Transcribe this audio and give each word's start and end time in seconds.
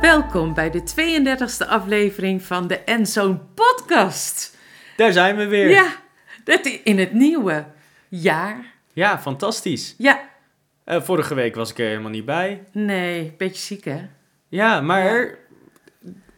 Welkom 0.00 0.54
bij 0.54 0.70
de 0.70 0.82
32e 0.82 1.68
aflevering 1.68 2.42
van 2.42 2.66
de 2.66 2.78
Enzoon 2.78 3.40
podcast. 3.54 4.56
Daar 4.96 5.12
zijn 5.12 5.36
we 5.36 5.46
weer. 5.46 5.70
Ja, 5.70 5.86
dat 6.44 6.66
in 6.66 6.98
het 6.98 7.12
nieuwe 7.12 7.64
jaar. 8.08 8.64
Ja, 8.92 9.18
fantastisch. 9.18 9.94
Ja, 9.98 10.20
Eh, 10.84 11.02
vorige 11.02 11.34
week 11.34 11.54
was 11.54 11.70
ik 11.70 11.78
er 11.78 11.86
helemaal 11.86 12.10
niet 12.10 12.24
bij. 12.24 12.62
nee, 12.72 13.34
beetje 13.38 13.60
ziek 13.62 13.84
hè? 13.84 14.00
Ja, 14.48 14.80
maar 14.80 15.34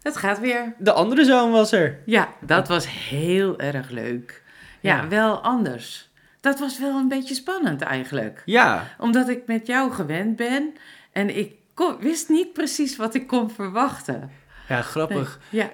Het 0.02 0.16
gaat 0.16 0.40
weer. 0.40 0.74
de 0.78 0.92
andere 0.92 1.24
zoon 1.24 1.50
was 1.50 1.72
er. 1.72 1.98
Ja, 2.06 2.28
dat 2.40 2.68
was 2.68 2.86
heel 3.08 3.58
erg 3.58 3.90
leuk. 3.90 4.42
Ja, 4.80 4.96
Ja. 4.96 5.08
wel 5.08 5.40
anders. 5.42 6.08
Dat 6.40 6.58
was 6.58 6.78
wel 6.78 6.96
een 6.98 7.08
beetje 7.08 7.34
spannend 7.34 7.82
eigenlijk. 7.82 8.42
Ja, 8.44 8.86
Omdat 8.98 9.28
ik 9.28 9.42
met 9.46 9.66
jou 9.66 9.92
gewend 9.92 10.36
ben 10.36 10.72
en 11.12 11.36
ik 11.36 11.52
kon- 11.74 11.96
wist 12.00 12.28
niet 12.28 12.52
precies 12.52 12.96
wat 12.96 13.14
ik 13.14 13.26
kon 13.26 13.50
verwachten. 13.50 14.30
ja 14.68 14.74
Nee. 14.74 14.82
grappig. 14.82 15.40
Ja, 15.50 15.70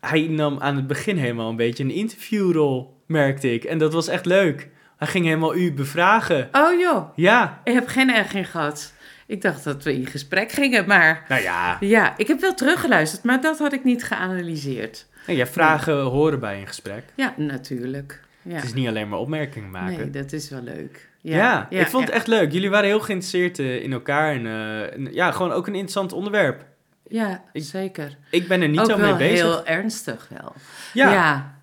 Hij 0.00 0.20
nam 0.30 0.58
aan 0.60 0.76
het 0.76 0.86
begin 0.86 1.16
helemaal 1.16 1.48
een 1.50 1.56
beetje 1.56 1.84
een 1.84 1.90
interviewrol, 1.90 3.02
merkte 3.06 3.52
ik. 3.54 3.64
En 3.64 3.78
dat 3.78 3.92
was 3.92 4.08
echt 4.08 4.26
leuk. 4.26 4.68
Hij 4.96 5.08
ging 5.08 5.24
helemaal 5.24 5.54
u 5.56 5.72
bevragen. 5.72 6.48
oh 6.52 6.80
joh, 6.80 7.08
Ja, 7.16 7.60
ik 7.64 7.72
heb 7.74 7.88
geen 7.88 8.14
erg 8.14 8.34
in 8.34 8.44
gehad. 8.44 8.92
Ik 9.26 9.42
dacht 9.42 9.64
dat 9.64 9.82
we 9.84 9.94
in 9.94 10.06
gesprek 10.06 10.52
gingen, 10.52 10.86
maar 10.86 11.24
nou 11.28 11.42
ja. 11.42 11.76
ja, 11.80 12.14
ik 12.16 12.26
heb 12.28 12.40
wel 12.40 12.54
teruggeluisterd, 12.54 13.22
maar 13.24 13.40
dat 13.40 13.58
had 13.58 13.72
ik 13.72 13.84
niet 13.84 14.04
geanalyseerd. 14.04 15.06
Ja 15.26 15.46
vragen 15.46 16.00
horen 16.00 16.40
bij 16.40 16.60
een 16.60 16.66
gesprek. 16.66 17.02
Ja, 17.14 17.34
natuurlijk. 17.36 18.20
Ja. 18.42 18.54
Het 18.54 18.64
is 18.64 18.74
niet 18.74 18.88
alleen 18.88 19.08
maar 19.08 19.18
opmerkingen 19.18 19.70
maken. 19.70 19.96
Nee, 19.96 20.10
dat 20.10 20.32
is 20.32 20.50
wel 20.50 20.62
leuk. 20.62 21.10
Ja, 21.20 21.66
ik 21.70 21.86
vond 21.86 22.02
het 22.04 22.12
ja. 22.12 22.18
echt 22.18 22.26
leuk. 22.26 22.52
Jullie 22.52 22.70
waren 22.70 22.88
heel 22.88 23.00
geïnteresseerd 23.00 23.58
eh, 23.58 23.82
in 23.82 23.92
elkaar. 23.92 24.32
En 24.34 24.46
eh, 24.46 24.92
en 24.94 25.12
ja, 25.12 25.30
gewoon 25.32 25.52
ook 25.52 25.66
een 25.66 25.72
interessant 25.74 26.12
onderwerp. 26.12 26.64
Ja, 27.08 27.42
Ik- 27.52 27.62
zeker. 27.64 28.16
Ik 28.30 28.48
ben 28.48 28.62
er 28.62 28.68
niet 28.68 28.80
Ook 28.80 28.90
zo 28.90 28.98
mee 28.98 29.16
bezig. 29.16 29.38
heel 29.46 29.66
ernstig 29.66 30.28
wel. 30.38 30.52
Ja. 30.92 31.12
Ja. 31.12 31.60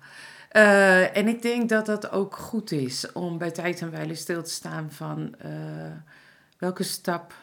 Eh, 0.48 1.16
en 1.16 1.28
ik 1.28 1.42
denk 1.42 1.68
dat 1.68 1.86
dat 1.86 2.10
ook 2.10 2.36
goed 2.36 2.72
is 2.72 3.12
om 3.12 3.38
bij 3.38 3.50
tijd 3.50 3.80
en 3.80 3.90
wijle 3.90 4.14
stil 4.14 4.42
te 4.42 4.50
staan 4.50 4.90
van 4.92 5.34
welke 6.58 6.82
stap, 6.82 7.34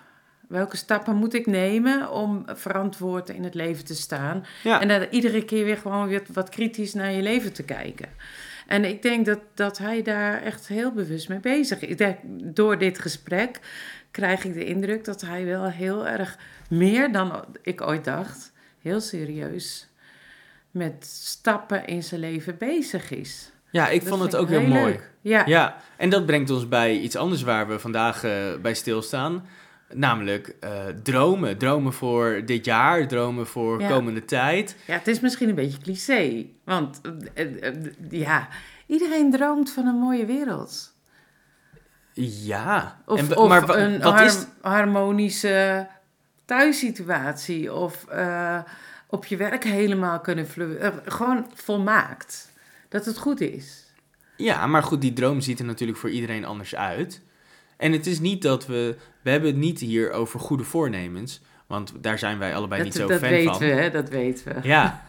welke 0.48 0.78
stappen 0.78 1.16
moet 1.16 1.34
ik 1.34 1.46
nemen 1.46 2.12
om 2.12 2.44
verantwoord 2.46 3.30
in 3.30 3.44
het 3.44 3.54
leven 3.54 3.86
te 3.86 3.96
staan. 3.96 4.46
Ja. 4.64 4.82
En 4.82 4.88
dan 4.88 5.06
iedere 5.10 5.46
keer 5.46 5.66
weer 5.66 5.78
gewoon 5.78 6.08
weer 6.08 6.22
wat 6.34 6.50
kritisch 6.50 6.94
naar 6.94 7.12
je 7.12 7.22
leven 7.22 7.54
te 7.54 7.64
kijken. 7.64 8.10
En 8.68 8.86
ik 8.86 9.02
denk 9.02 9.26
dat, 9.26 9.40
dat 9.54 9.78
hij 9.78 10.02
daar 10.02 10.42
echt 10.42 10.68
heel 10.68 10.92
bewust 10.92 11.30
mee 11.30 11.40
bezig 11.40 11.80
is. 11.80 12.14
Door 12.44 12.78
dit 12.78 13.00
gesprek 13.00 13.60
krijg 14.12 14.44
ik 14.44 14.54
de 14.54 14.66
indruk 14.66 15.06
dat 15.06 15.22
hij 15.22 15.46
wel 15.46 15.66
heel 15.66 16.08
erg 16.08 16.38
meer 16.70 17.12
dan 17.12 17.46
ik 17.62 17.82
ooit 17.82 18.06
dacht, 18.06 18.52
heel 18.82 19.02
serieus 19.02 19.88
met 20.72 21.06
stappen 21.06 21.88
in 21.88 22.04
zijn 22.04 22.20
leven 22.20 22.58
bezig 22.58 23.12
is. 23.12 23.52
ja, 23.72 23.90
ik 23.90 24.00
Dat 24.00 24.10
vond 24.10 24.22
het 24.22 24.36
ook 24.36 24.50
heel 24.50 24.68
mooi. 24.68 25.00
Ja, 25.22 25.44
Ja, 25.46 25.78
en 25.98 26.10
dat 26.10 26.26
brengt 26.26 26.50
ons 26.50 26.68
bij 26.68 26.98
iets 26.98 27.16
anders 27.16 27.42
waar 27.42 27.68
we 27.68 27.80
vandaag 27.80 28.24
eh, 28.24 28.34
bij 28.62 28.74
stilstaan. 28.74 29.48
Namelijk 29.94 30.56
eh, 30.60 30.86
dromen. 31.04 31.58
Dromen 31.58 31.94
voor 31.94 32.42
dit 32.46 32.66
jaar, 32.66 33.08
dromen 33.08 33.48
voor 33.48 33.82
Ja. 33.82 33.88
komende 33.90 34.26
tijd. 34.26 34.76
ja, 34.88 34.94
het 34.94 35.08
is 35.08 35.20
misschien 35.20 35.50
een 35.50 35.56
beetje 35.56 35.78
cliché. 35.78 36.46
Want 36.66 37.02
eh, 37.34 37.68
eh, 37.68 37.76
ja, 38.10 38.48
iedereen 38.88 39.32
droomt 39.32 39.72
van 39.72 39.86
een 39.86 39.96
mooie 40.00 40.26
wereld. 40.26 40.96
Ja. 42.14 43.02
Of, 43.06 43.20
En 43.20 43.28
wa- 43.28 43.36
of 43.36 43.50
maar 43.50 43.70
een 43.70 44.02
wat 44.02 44.14
har- 44.14 44.26
is... 44.26 44.46
harmonische 44.62 45.88
thuissituatie. 46.46 47.74
Of 47.74 48.06
op 49.10 49.26
je 49.26 49.38
werk 49.38 49.64
helemaal 49.64 50.20
kunnen 50.20 50.48
fleuren. 50.48 51.02
gewoon 51.06 51.52
volmaakt. 51.54 52.52
Dat 52.90 53.06
het 53.06 53.18
goed 53.18 53.42
is. 53.42 53.86
Ja, 54.38 54.68
maar 54.68 54.84
goed, 54.84 55.02
die 55.02 55.14
droom 55.14 55.42
ziet 55.42 55.60
er 55.60 55.66
natuurlijk 55.66 56.00
voor 56.00 56.10
iedereen 56.10 56.46
anders 56.46 56.76
uit. 56.76 57.22
En 57.78 57.92
het 57.92 58.08
is 58.08 58.20
niet 58.20 58.42
dat 58.42 58.66
we... 58.66 58.96
We 59.22 59.30
hebben 59.30 59.50
het 59.50 59.60
niet 59.60 59.80
hier 59.80 60.12
over 60.12 60.40
goede 60.40 60.64
voornemens. 60.64 61.42
Want 61.68 61.94
daar 62.02 62.20
zijn 62.20 62.38
wij 62.40 62.56
allebei 62.56 62.84
niet 62.84 62.94
zo 62.94 63.08
dat 63.08 63.20
fan 63.20 63.30
weten 63.30 63.52
van. 63.52 63.60
we, 63.60 63.66
hè? 63.66 63.92
Dat 63.92 64.10
weten 64.10 64.46
we. 64.46 64.68
Ja. 64.68 65.04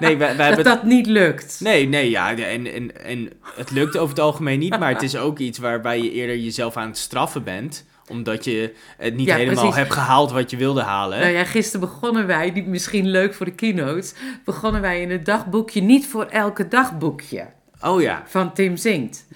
Nee, 0.00 0.16
wij, 0.16 0.36
wij 0.36 0.36
dat 0.36 0.56
hebben... 0.56 0.64
dat 0.64 0.82
niet 0.82 1.06
lukt. 1.06 1.60
Nee, 1.60 1.88
nee, 1.88 2.10
ja. 2.10 2.36
En, 2.36 2.72
en, 2.72 3.04
en 3.04 3.30
het 3.56 3.70
lukt 3.70 3.96
over 3.96 4.08
het 4.08 4.24
algemeen 4.24 4.58
niet. 4.58 4.78
Maar 4.78 4.92
het 4.92 5.02
is 5.02 5.16
ook 5.16 5.38
iets 5.38 5.58
waarbij 5.58 6.02
je 6.02 6.12
eerder 6.12 6.38
jezelf 6.38 6.76
aan 6.76 6.88
het 6.88 6.98
straffen 6.98 7.44
bent. 7.44 7.84
Omdat 8.08 8.44
je 8.44 8.74
het 8.96 9.14
niet 9.16 9.26
Ja, 9.26 9.34
helemaal 9.36 9.54
precies. 9.54 9.76
hebt 9.76 9.92
gehaald 9.92 10.32
wat 10.32 10.50
je 10.50 10.56
wilde 10.56 10.82
halen. 10.82 11.20
Nou 11.20 11.32
ja, 11.32 11.44
gisteren 11.44 11.80
begonnen 11.80 12.26
wij, 12.26 12.52
die 12.52 12.66
misschien 12.66 13.08
leuk 13.08 13.34
voor 13.34 13.46
de 13.46 13.52
keynotes, 13.54 14.14
begonnen 14.44 14.80
wij 14.80 15.00
in 15.00 15.10
het 15.10 15.24
dagboekje 15.24 15.80
niet 15.80 16.06
voor 16.06 16.24
elke 16.24 16.68
dagboekje 16.68 17.46
Oh 17.82 18.00
ja. 18.00 18.22
van 18.26 18.52
Tim 18.52 18.76
Zingt. 18.76 19.26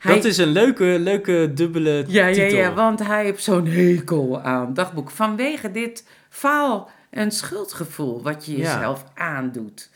Hij, 0.00 0.14
Dat 0.14 0.24
is 0.24 0.38
een 0.38 0.48
leuke, 0.48 0.84
leuke 0.84 1.50
dubbele 1.54 2.04
ja, 2.06 2.26
ja, 2.26 2.32
titel. 2.34 2.58
ja, 2.58 2.72
want 2.74 3.06
hij 3.06 3.24
heeft 3.24 3.42
zo'n 3.42 3.66
hekel 3.66 4.40
aan 4.40 4.74
dagboek 4.74 5.10
vanwege 5.10 5.70
dit 5.70 6.06
faal- 6.28 6.90
en 7.10 7.30
schuldgevoel 7.30 8.22
wat 8.22 8.46
je 8.46 8.56
Ja. 8.56 8.58
jezelf 8.74 9.04
aandoet. 9.14 9.90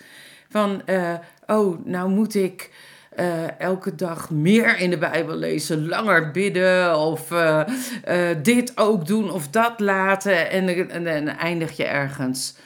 Van, 0.51 0.83
eh, 0.87 1.15
oh, 1.47 1.85
nou 1.85 2.09
moet 2.11 2.35
ik 2.35 2.71
eh, 3.17 3.61
elke 3.61 3.95
dag 3.95 4.31
meer 4.31 4.79
in 4.79 4.91
de 4.91 4.99
Bijbel 4.99 5.37
lezen, 5.37 5.89
langer 5.89 6.31
bidden 6.31 6.99
of 6.99 7.31
eh, 7.31 7.63
dit 8.43 8.73
ook 8.75 9.07
doen 9.07 9.31
of 9.31 9.49
dat 9.49 9.81
laten. 9.81 10.51
En, 10.51 10.91
en, 10.91 11.05
dan 11.05 11.37
eindig 11.37 11.77
je 11.77 11.85
ergens 11.85 12.57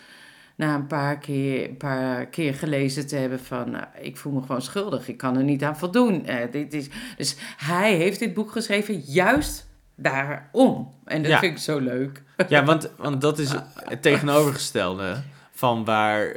na 0.61 0.75
een 0.75 0.87
paar 0.87 1.19
keer, 1.19 1.69
een 1.69 1.77
paar 1.77 2.27
keer 2.27 2.55
gelezen 2.55 3.07
te 3.07 3.17
hebben 3.17 3.41
van, 3.41 3.71
nou, 3.71 3.85
ik 4.01 4.17
voel 4.17 4.33
me 4.33 4.41
gewoon 4.41 4.63
schuldig, 4.63 5.09
ik 5.09 5.17
kan 5.17 5.37
er 5.37 5.45
niet 5.45 5.65
aan 5.65 5.77
voldoen. 5.79 6.27
Eh, 6.27 6.51
dit 6.53 6.75
is, 6.75 6.89
dus 7.17 7.37
hij 7.57 7.95
heeft 7.95 8.19
dit 8.19 8.35
boek 8.35 8.51
geschreven 8.51 8.99
juist 9.07 9.69
daarom. 9.95 10.95
En 11.05 11.23
dat 11.23 11.31
Ja. 11.31 11.39
vind 11.39 11.53
ik 11.53 11.59
zo 11.63 11.79
leuk. 11.79 12.23
Ja, 12.49 12.65
want, 12.65 12.91
want 12.97 13.21
dat 13.21 13.39
is 13.39 13.51
het 13.93 14.03
tegenovergestelde 14.03 15.23
van 15.53 15.85
waar 15.85 16.37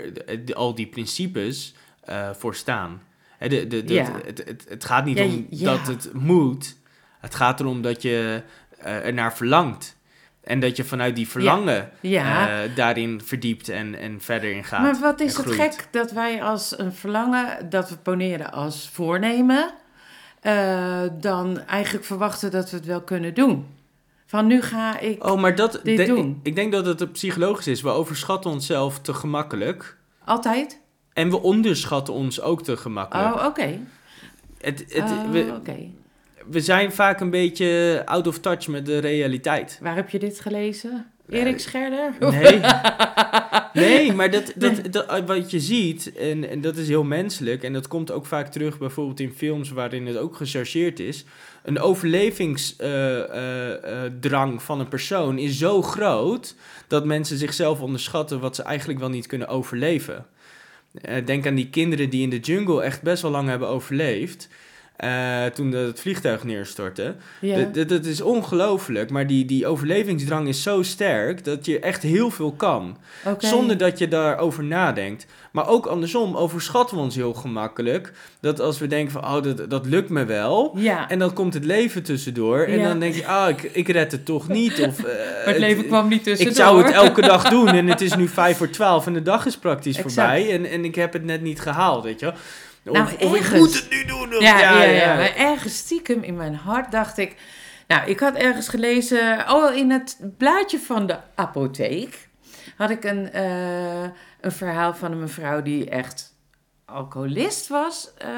al 0.54 0.76
die 0.76 0.88
principes 0.88 1.76
eh, 2.04 2.30
voor 2.34 2.56
staan. 2.56 3.02
Hè, 3.38 3.48
de, 3.48 3.68
de, 3.68 3.84
de, 3.84 3.94
Ja. 3.94 4.12
het, 4.26 4.44
het, 4.48 4.66
het 4.70 4.86
gaat 4.86 5.06
niet 5.06 5.18
Ja, 5.18 5.24
om 5.24 5.48
dat 5.50 5.88
het 5.88 6.10
moet. 6.14 6.76
Het 7.20 7.36
gaat 7.36 7.60
erom 7.60 7.82
dat 7.82 8.02
je 8.02 8.42
eh, 8.78 9.06
ernaar 9.06 9.36
verlangt. 9.36 9.98
En 10.44 10.60
dat 10.60 10.76
je 10.78 10.84
vanuit 10.84 11.16
die 11.16 11.28
verlangen 11.30 11.90
Ja. 12.00 12.50
eh, 12.64 12.76
daarin 12.76 13.22
verdiept 13.24 13.70
en, 13.70 13.96
en 14.00 14.22
verder 14.22 14.52
in 14.52 14.64
gaat. 14.64 14.82
Maar 14.82 15.00
wat 15.00 15.20
is 15.20 15.38
het 15.38 15.52
gek 15.52 15.88
dat 15.92 16.12
wij 16.12 16.44
als 16.44 16.80
een 16.80 16.94
verlangen, 16.94 17.70
dat 17.70 17.90
we 17.90 17.98
poneren 17.98 18.52
als 18.52 18.90
voornemen, 18.94 19.74
eh, 20.42 21.02
dan 21.20 21.60
eigenlijk 21.60 22.06
verwachten 22.06 22.52
dat 22.52 22.70
we 22.70 22.76
het 22.78 22.86
wel 22.86 23.02
kunnen 23.02 23.34
doen. 23.34 23.66
Van 24.26 24.48
nu 24.48 24.62
ga 24.62 25.00
ik 25.00 25.26
Oh, 25.26 25.42
maar 25.42 25.56
dat, 25.56 25.80
dit 25.84 25.98
de- 25.98 26.06
doen. 26.06 26.30
Ik, 26.42 26.48
ik 26.48 26.56
denk 26.56 26.72
dat 26.72 26.86
het 26.86 27.12
psychologisch 27.12 27.68
is. 27.68 27.82
We 27.82 27.90
overschatten 27.90 28.52
onszelf 28.52 29.00
te 29.00 29.14
gemakkelijk. 29.14 29.98
altijd. 30.26 30.80
En 31.14 31.30
we 31.30 31.42
onderschatten 31.42 32.14
ons 32.14 32.42
ook 32.42 32.64
te 32.64 32.78
gemakkelijk. 32.78 33.36
Oh, 33.36 33.46
oké. 33.46 33.80
Het, 34.62 34.86
het, 34.90 35.04
Oh, 35.12 35.32
we. 35.32 35.90
We 36.50 36.60
zijn 36.60 36.92
vaak 36.92 37.20
een 37.20 37.30
beetje 37.30 38.02
out 38.06 38.28
of 38.28 38.40
touch 38.40 38.68
met 38.68 38.86
de 38.86 38.98
realiteit. 38.98 39.80
Waar 39.82 39.96
heb 39.96 40.10
je 40.10 40.20
dit 40.20 40.40
gelezen? 40.40 41.12
Erik 41.30 41.60
Scherder? 41.60 42.14
Nee, 42.20 42.60
nee 43.86 44.14
maar 44.14 44.32
dat, 44.32 44.54
dat, 44.56 44.92
dat, 44.92 45.24
wat 45.26 45.52
je 45.52 45.60
ziet, 45.60 46.16
en, 46.16 46.50
en 46.50 46.62
dat 46.62 46.78
is 46.78 46.88
heel 46.88 47.04
menselijk, 47.04 47.64
en 47.64 47.74
dat 47.74 47.88
komt 47.88 48.12
ook 48.12 48.26
vaak 48.26 48.48
terug 48.48 48.78
bijvoorbeeld 48.78 49.20
in 49.20 49.34
films 49.36 49.70
waarin 49.70 50.08
het 50.08 50.18
ook 50.18 50.36
gechargeerd 50.36 51.00
is. 51.00 51.26
Een 51.64 51.80
overlevingsdrang 51.80 54.64
van 54.64 54.80
een 54.80 54.88
persoon 54.88 55.38
is 55.38 55.58
zo 55.58 55.82
groot 55.82 56.56
dat 56.88 57.06
mensen 57.06 57.38
zichzelf 57.38 57.82
onderschatten 57.82 58.40
wat 58.40 58.56
ze 58.56 58.64
eigenlijk 58.64 59.00
wel 59.00 59.10
niet 59.10 59.28
kunnen 59.28 59.48
overleven. 59.48 60.26
Eh, 61.02 61.26
denk 61.26 61.48
aan 61.48 61.56
die 61.56 61.70
kinderen 61.70 62.10
die 62.10 62.22
in 62.22 62.30
de 62.30 62.40
jungle 62.40 62.84
echt 62.84 63.02
best 63.02 63.22
wel 63.22 63.32
lang 63.32 63.50
hebben 63.50 63.68
overleefd. 63.68 64.50
Eh, 64.96 65.46
toen 65.46 65.72
het 65.72 66.00
vliegtuig 66.00 66.44
neerstortte. 66.44 67.16
Ja. 67.42 67.70
Dat- 67.86 68.06
is 68.06 68.22
ongelooflijk, 68.22 69.10
maar 69.10 69.28
die, 69.28 69.46
die 69.46 69.68
overlevingsdrang 69.68 70.48
is 70.48 70.64
zo 70.64 70.82
sterk 70.84 71.44
dat 71.44 71.66
je 71.66 71.80
echt 71.80 72.04
heel 72.04 72.30
veel 72.32 72.52
kan. 72.52 72.98
Zonder 73.38 73.78
dat 73.78 73.98
je 73.98 74.08
daarover 74.08 74.64
nadenkt. 74.64 75.26
Maar 75.52 75.68
ook 75.68 75.86
andersom 75.86 76.36
overschatten 76.36 76.98
we 76.98 77.04
ons 77.04 77.16
heel 77.16 77.34
gemakkelijk. 77.34 78.12
Dat 78.40 78.60
als 78.60 78.80
we 78.80 78.88
denken 78.88 79.12
van, 79.12 79.24
oh, 79.24 79.44
dat, 79.44 79.70
dat 79.70 79.86
lukt 79.86 80.10
me 80.10 80.26
wel. 80.26 80.72
Ja, 80.78 81.10
En 81.10 81.20
dan 81.20 81.34
komt 81.34 81.54
het 81.54 81.66
leven 81.66 82.04
tussendoor. 82.04 82.60
En 82.60 82.78
Ja. 82.80 82.88
dan 82.88 83.00
denk 83.00 83.16
je, 83.16 83.26
ah, 83.28 83.50
ik, 83.50 83.62
ik 83.64 83.88
red 83.88 84.12
het 84.12 84.26
toch 84.26 84.48
niet. 84.48 84.82
Of, 84.88 85.00
eh, 85.04 85.04
maar 85.06 85.46
het 85.46 85.58
leven 85.58 85.88
kwam 85.88 86.08
niet 86.08 86.24
tussendoor. 86.24 86.52
Ik 86.56 86.58
zou 86.62 86.84
het 86.84 86.94
elke 86.94 87.22
dag 87.32 87.50
doen 87.50 87.68
en 87.68 87.88
het 87.88 88.02
is 88.02 88.16
nu 88.16 88.28
vijf 88.28 88.58
voor 88.58 88.70
twaalf 88.70 89.06
en 89.08 89.14
de 89.14 89.22
dag 89.22 89.46
is 89.46 89.58
praktisch 89.58 89.98
Exact. 89.98 90.14
voorbij. 90.14 90.52
En, 90.54 90.66
en 90.66 90.86
ik 90.86 90.96
heb 90.96 91.14
het 91.14 91.24
net 91.24 91.42
niet 91.42 91.62
gehaald, 91.62 92.04
weet 92.04 92.20
je 92.20 92.26
wel. 92.26 92.36
Nou, 92.84 93.06
of 93.06 93.14
ik 93.14 93.22
ergens. 93.22 93.60
moet 93.60 93.74
het 93.74 93.90
nu 93.90 94.06
doen. 94.06 94.36
of- 94.36 94.42
Ja, 94.42 94.60
ja, 94.60 94.82
ja, 94.84 95.16
Maar 95.16 95.36
ergens 95.36 95.78
stiekem 95.78 96.24
in 96.24 96.36
mijn 96.36 96.56
hart 96.56 96.92
dacht 96.92 97.18
ik... 97.18 97.36
Nou, 97.88 98.10
ik 98.10 98.20
had 98.20 98.36
ergens 98.36 98.68
gelezen... 98.68 99.46
Oh, 99.50 99.76
in 99.76 99.92
het 99.92 100.18
blaadje 100.38 100.80
van 100.80 101.08
de 101.08 101.18
apotheek... 101.36 102.30
had 102.78 102.90
ik 102.90 103.04
een, 103.04 103.32
eh, 103.32 104.04
een 104.42 104.52
verhaal 104.52 104.94
van 104.94 105.12
een 105.12 105.20
mevrouw 105.20 105.62
die 105.62 105.90
echt 105.90 106.32
alcoholist 106.86 107.68
was. 107.68 108.12
eh, 108.18 108.30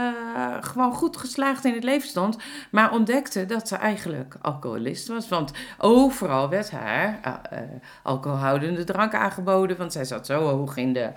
gewoon 0.62 0.94
goed 0.94 1.18
geslaagd 1.18 1.66
in 1.66 1.74
het 1.74 1.84
leven 1.84 2.08
stond. 2.08 2.38
Maar 2.72 2.92
ontdekte 2.92 3.46
dat 3.46 3.68
ze 3.68 3.76
eigenlijk 3.76 4.36
alcoholist 4.42 5.08
was. 5.08 5.28
Want 5.30 5.52
overal 5.78 6.50
werd 6.50 6.72
haar 6.72 7.20
eh, 7.50 7.60
alcoholhoudende 8.04 8.84
drank 8.84 9.14
aangeboden. 9.14 9.78
Want 9.78 9.94
zij 9.94 10.06
zat 10.06 10.26
zo 10.26 10.40
hoog 10.42 10.78
in 10.78 10.94
de... 10.94 11.10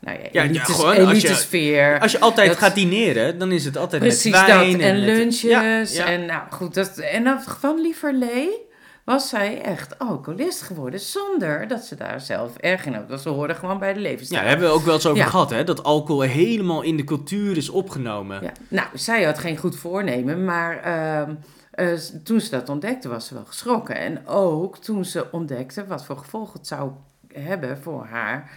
nou 0.00 0.18
ja, 0.18 0.28
ja, 0.32 0.42
elites, 0.42 0.62
gewoon 0.74 0.86
als 0.86 0.96
je- 0.96 1.04
elitesfeer. 1.28 2.00
Als 2.00 2.12
je 2.12 2.20
altijd 2.20 2.48
Dat- 2.48 2.58
gaat 2.58 2.74
dineren, 2.74 3.38
dan 3.38 3.52
is 3.52 3.64
het 3.64 3.76
altijd 3.76 4.02
Precies 4.02 4.32
met 4.32 4.40
dat. 4.46 4.46
wijn. 4.56 4.80
En, 4.80 4.94
met- 5.00 5.04
lunches. 5.16 5.40
Ja, 5.42 5.78
ja. 6.04 6.04
En 6.06 6.26
nou 6.26 6.42
goed, 6.50 6.74
dat, 6.74 6.98
en 6.98 7.24
dat, 7.24 7.42
van 7.58 7.80
lieverlee 7.80 8.68
was 9.04 9.28
zij 9.28 9.60
echt 9.62 9.98
alcoholist 9.98 10.62
geworden. 10.62 11.00
Zonder 11.00 11.68
dat 11.68 11.84
ze 11.84 11.94
daar 11.94 12.20
zelf 12.20 12.56
erg 12.56 12.86
in 12.86 12.94
had. 12.94 13.04
Want 13.08 13.20
ze 13.20 13.28
hoorden 13.28 13.56
gewoon 13.56 13.78
bij 13.78 13.92
de 13.92 14.00
Ja, 14.00 14.06
levensstijl. 14.08 14.40
daar 14.40 14.50
hebben 14.50 14.68
we 14.68 14.74
ook 14.74 14.84
wel 14.84 14.94
eens 14.94 15.06
over 15.06 15.18
Ja. 15.18 15.26
gehad, 15.26 15.50
hè? 15.50 15.64
Dat 15.64 15.82
alcohol 15.82 16.20
helemaal 16.20 16.82
in 16.82 16.96
de 16.96 17.04
cultuur 17.04 17.56
is 17.56 17.68
opgenomen. 17.68 18.42
Ja. 18.42 18.52
Nou, 18.68 18.86
zij 18.94 19.22
had 19.24 19.38
geen 19.38 19.56
goed 19.56 19.76
voornemen, 19.76 20.44
maar 20.44 20.78
ehm, 20.82 21.34
eh, 21.70 21.92
toen 22.24 22.40
ze 22.40 22.50
dat 22.50 22.68
ontdekte 22.68 23.08
was 23.08 23.26
ze 23.26 23.34
wel 23.34 23.44
geschrokken. 23.44 23.96
En 23.96 24.26
ook 24.26 24.78
toen 24.78 25.04
ze 25.04 25.26
ontdekte 25.30 25.86
wat 25.86 26.04
voor 26.04 26.16
gevolgen 26.18 26.58
het 26.58 26.66
zou 26.66 26.90
hebben 27.32 27.78
voor 27.82 28.06
haar 28.10 28.50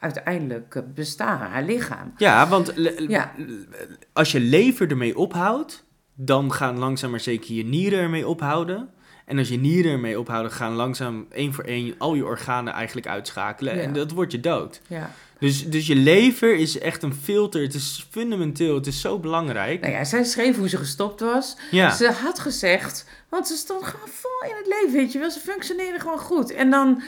uiteindelijk 0.00 0.82
bestaan, 0.94 1.38
haar 1.38 1.62
lichaam. 1.62 2.12
Ja, 2.16 2.48
want 2.48 2.72
Ja. 3.08 3.32
als 4.12 4.32
je 4.32 4.40
lever 4.40 4.90
ermee 4.90 5.16
ophoudt, 5.18 5.84
dan 6.14 6.52
gaan 6.52 6.78
langzaam 6.78 7.10
maar 7.10 7.20
zeker 7.20 7.54
je 7.54 7.64
nieren 7.64 7.98
ermee 7.98 8.28
ophouden. 8.28 8.90
En 9.26 9.38
als 9.38 9.48
je 9.48 9.58
nieren 9.58 9.92
ermee 9.92 10.18
ophouden, 10.18 10.52
gaan 10.52 10.72
langzaam 10.72 11.26
één 11.30 11.52
voor 11.54 11.64
één 11.64 11.94
al 11.98 12.14
je 12.14 12.24
organen 12.24 12.72
eigenlijk 12.72 13.06
uitschakelen. 13.06 13.76
Ja. 13.76 13.82
En 13.82 13.92
dat 13.92 14.10
wordt 14.10 14.32
je 14.32 14.40
dood. 14.40 14.80
Ja. 14.86 15.10
Dus, 15.38 15.68
dus 15.68 15.86
je 15.86 15.94
lever 15.94 16.56
is 16.56 16.78
echt 16.78 17.02
een 17.02 17.14
filter. 17.14 17.62
Het 17.62 17.74
is 17.74 18.06
fundamenteel. 18.10 18.74
Het 18.74 18.86
is 18.86 19.00
zo 19.00 19.18
belangrijk. 19.18 19.80
Nou 19.80 19.92
ja, 19.92 20.04
zij 20.04 20.24
schreef 20.24 20.56
hoe 20.56 20.68
ze 20.68 20.76
gestopt 20.76 21.20
was. 21.20 21.56
Ja, 21.70 21.90
Ze 21.90 22.10
had 22.10 22.38
gezegd, 22.38 23.04
want 23.28 23.46
ze 23.48 23.56
stond 23.56 23.84
gewoon 23.84 24.08
vol 24.08 24.48
in 24.50 24.56
het 24.56 24.66
leven, 24.66 24.92
weet 24.92 25.12
je 25.12 25.18
wel. 25.18 25.30
Ze 25.30 25.40
functioneerde 25.40 26.00
gewoon 26.00 26.18
goed. 26.18 26.52
En 26.52 26.70
dan, 26.70 27.02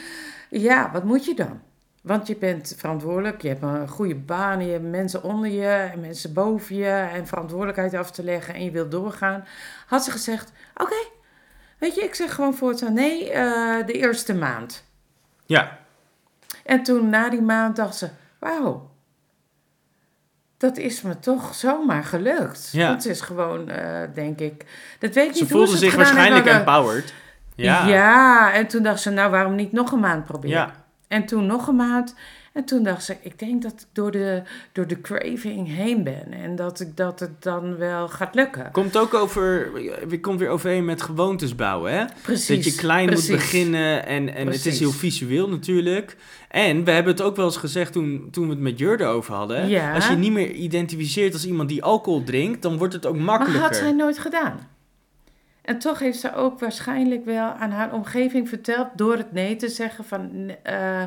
ja, 0.49 0.89
wat 0.93 1.03
moet 1.03 1.25
je 1.25 1.33
dan? 1.35 1.61
Want 2.03 2.27
je 2.27 2.35
bent 2.35 2.75
verantwoordelijk, 2.77 3.41
je 3.41 3.47
hebt 3.47 3.61
een 3.61 3.87
goede 3.87 4.15
baan, 4.15 4.65
je 4.65 4.71
hebt 4.71 4.83
mensen 4.83 5.23
onder 5.23 5.49
je 5.49 5.67
en 5.67 5.99
mensen 5.99 6.33
boven 6.33 6.75
je 6.75 7.07
en 7.13 7.27
verantwoordelijkheid 7.27 7.93
af 7.93 8.11
te 8.11 8.23
leggen 8.23 8.53
en 8.53 8.63
je 8.63 8.71
wilt 8.71 8.91
doorgaan. 8.91 9.45
Had 9.87 10.03
ze 10.03 10.11
gezegd, 10.11 10.51
oké, 10.75 10.95
weet 11.77 11.95
je, 11.95 12.01
ik 12.03 12.15
zeg 12.15 12.35
gewoon 12.35 12.53
voortaan 12.53 12.93
nee, 12.93 13.31
eh, 13.31 13.85
de 13.85 13.93
eerste 13.93 14.33
maand. 14.33 14.83
ja. 15.45 15.81
En 16.65 16.83
toen 16.83 17.09
na 17.09 17.29
die 17.29 17.41
maand 17.41 17.75
dacht 17.75 17.95
ze, 17.95 18.09
wauw, 18.39 18.89
dat 20.57 20.77
is 20.77 21.01
me 21.01 21.19
toch 21.19 21.55
zomaar 21.55 22.03
gelukt. 22.03 22.69
Ja. 22.71 22.89
Dat 22.89 23.05
is 23.05 23.21
gewoon, 23.21 23.69
eh, 23.69 24.01
denk 24.13 24.39
ik, 24.39 24.65
dat 24.99 25.13
weet 25.13 25.29
ik 25.29 25.33
Ze 25.35 25.41
niet 25.41 25.51
hoe 25.51 25.59
voelde 25.59 25.71
ze 25.71 25.77
zich 25.77 25.95
waarschijnlijk 25.95 26.45
hebben, 26.45 26.73
empowered. 26.73 27.13
Ja. 27.55 27.87
Ja. 27.87 28.53
en 28.53 28.67
toen 28.67 28.83
dacht 28.83 29.01
ze, 29.01 29.09
nou 29.09 29.31
waarom 29.31 29.55
niet 29.55 29.71
nog 29.71 29.91
een 29.91 29.99
maand 29.99 30.25
proberen? 30.25 30.57
Ja. 30.57 30.82
En 31.13 31.25
toen 31.25 31.45
nog 31.45 31.67
een 31.67 31.75
maand. 31.75 32.15
En 32.53 32.65
toen 32.65 32.83
dacht 32.83 33.03
ze, 33.03 33.15
ik 33.21 33.39
denk 33.39 33.61
dat 33.61 33.71
ik 33.71 33.87
door 33.93 34.11
de, 34.11 34.41
door 34.71 34.87
de 34.87 35.01
craving 35.01 35.67
heen 35.67 36.03
ben. 36.03 36.33
En 36.33 36.55
dat, 36.55 36.79
ik, 36.79 36.97
dat 36.97 37.19
het 37.19 37.43
dan 37.43 37.77
wel 37.77 38.07
gaat 38.07 38.35
lukken. 38.35 38.71
Komt 38.71 38.97
ook 38.97 39.13
over, 39.13 39.71
komt 40.21 40.39
weer 40.39 40.49
overeen 40.49 40.85
met 40.85 41.01
gewoontes 41.01 41.55
bouwen, 41.55 41.93
hè? 41.93 42.05
Precies. 42.21 42.47
Dat 42.47 42.73
je 42.73 42.79
klein 42.79 43.05
precies. 43.07 43.29
moet 43.29 43.37
beginnen 43.37 44.05
en, 44.05 44.35
en 44.35 44.47
het 44.47 44.65
is 44.65 44.79
heel 44.79 44.91
visueel 44.91 45.49
natuurlijk. 45.49 46.17
En 46.49 46.83
we 46.83 46.91
hebben 46.91 47.13
het 47.13 47.21
ook 47.21 47.35
wel 47.35 47.45
eens 47.45 47.57
gezegd 47.57 47.91
toen, 47.91 48.27
toen 48.31 48.43
we 48.43 48.49
het 48.49 48.59
met 48.59 48.79
Jurde 48.79 49.05
over 49.05 49.33
hadden. 49.33 49.67
Ja. 49.67 49.93
Als 49.93 50.07
je 50.07 50.15
niet 50.15 50.31
meer 50.31 50.51
identificeert 50.51 51.33
als 51.33 51.45
iemand 51.45 51.69
die 51.69 51.83
alcohol 51.83 52.23
drinkt, 52.23 52.61
dan 52.61 52.77
wordt 52.77 52.93
het 52.93 53.05
ook 53.05 53.15
Maar 53.15 53.23
makkelijker. 53.23 53.61
had 53.61 53.75
zij 53.75 53.91
nooit 53.91 54.19
gedaan. 54.19 54.71
En 55.63 55.79
toch 55.79 55.99
heeft 55.99 56.19
ze 56.19 56.35
ook 56.35 56.59
waarschijnlijk 56.59 57.25
wel 57.25 57.51
aan 57.51 57.71
haar 57.71 57.93
omgeving 57.93 58.49
verteld... 58.49 58.87
door 58.95 59.17
het 59.17 59.31
nee 59.31 59.55
te 59.55 59.69
zeggen 59.69 60.05
van... 60.05 60.51
eh, 60.63 61.03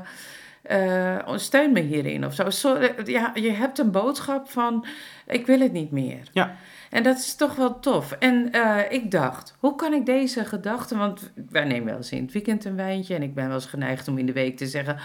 eh, 0.62 1.36
steun 1.36 1.72
me 1.72 1.80
hierin 1.80 2.26
of 2.26 2.34
zo. 2.54 2.78
Ja, 3.04 3.30
je 3.34 3.50
hebt 3.50 3.78
een 3.78 3.90
boodschap 3.90 4.50
van... 4.50 4.86
ik 5.26 5.46
wil 5.46 5.60
het 5.60 5.72
niet 5.72 5.90
meer. 5.90 6.28
Ja. 6.32 6.56
En 6.90 7.02
dat 7.02 7.16
is 7.16 7.34
toch 7.34 7.54
wel 7.54 7.80
tof. 7.80 8.12
En 8.12 8.52
eh, 8.52 8.92
ik 8.92 9.10
dacht, 9.10 9.56
hoe 9.58 9.74
kan 9.74 9.92
ik 9.92 10.06
deze 10.06 10.44
gedachten... 10.44 10.98
want 10.98 11.32
wij 11.50 11.64
nemen 11.64 11.86
wel 11.86 11.96
eens 11.96 12.12
in 12.12 12.22
het 12.22 12.32
weekend 12.32 12.64
een 12.64 12.76
wijntje... 12.76 13.14
en 13.14 13.22
ik 13.22 13.34
ben 13.34 13.46
wel 13.46 13.54
eens 13.54 13.66
geneigd 13.66 14.08
om 14.08 14.18
in 14.18 14.26
de 14.26 14.32
week 14.32 14.56
te 14.56 14.66
zeggen... 14.66 14.98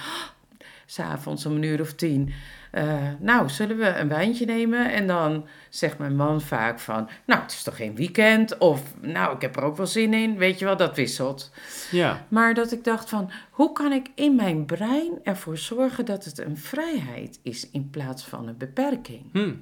s'avonds 0.85 1.45
om 1.45 1.55
een 1.55 1.63
uur 1.63 1.81
of 1.81 1.93
tien... 1.93 2.33
eh, 2.71 3.07
nou, 3.19 3.49
zullen 3.49 3.77
we 3.77 3.87
een 3.87 4.07
wijntje 4.07 4.45
nemen? 4.45 4.91
En 4.91 5.07
dan 5.07 5.47
zegt 5.69 5.97
mijn 5.97 6.15
man 6.15 6.41
vaak 6.41 6.79
van... 6.79 7.09
nou, 7.25 7.41
het 7.41 7.51
is 7.51 7.63
toch 7.63 7.75
geen 7.75 7.95
weekend? 7.95 8.57
Of, 8.57 8.81
nou, 9.01 9.35
ik 9.35 9.41
heb 9.41 9.55
er 9.55 9.63
ook 9.63 9.77
wel 9.77 9.87
zin 9.87 10.13
in. 10.13 10.37
Weet 10.37 10.59
je 10.59 10.65
wel, 10.65 10.77
dat 10.77 10.95
wisselt. 10.95 11.51
Ja, 11.91 12.25
Maar 12.27 12.53
dat 12.53 12.71
ik 12.71 12.83
dacht 12.83 13.09
van, 13.09 13.31
hoe 13.51 13.71
kan 13.71 13.91
ik 13.91 14.07
in 14.15 14.35
mijn 14.35 14.65
brein 14.65 15.19
ervoor 15.23 15.57
zorgen... 15.57 16.05
dat 16.05 16.25
het 16.25 16.39
een 16.39 16.57
vrijheid 16.57 17.39
is 17.43 17.69
in 17.69 17.89
plaats 17.89 18.23
van 18.23 18.47
een 18.47 18.57
beperking? 18.57 19.23
hm. 19.31 19.53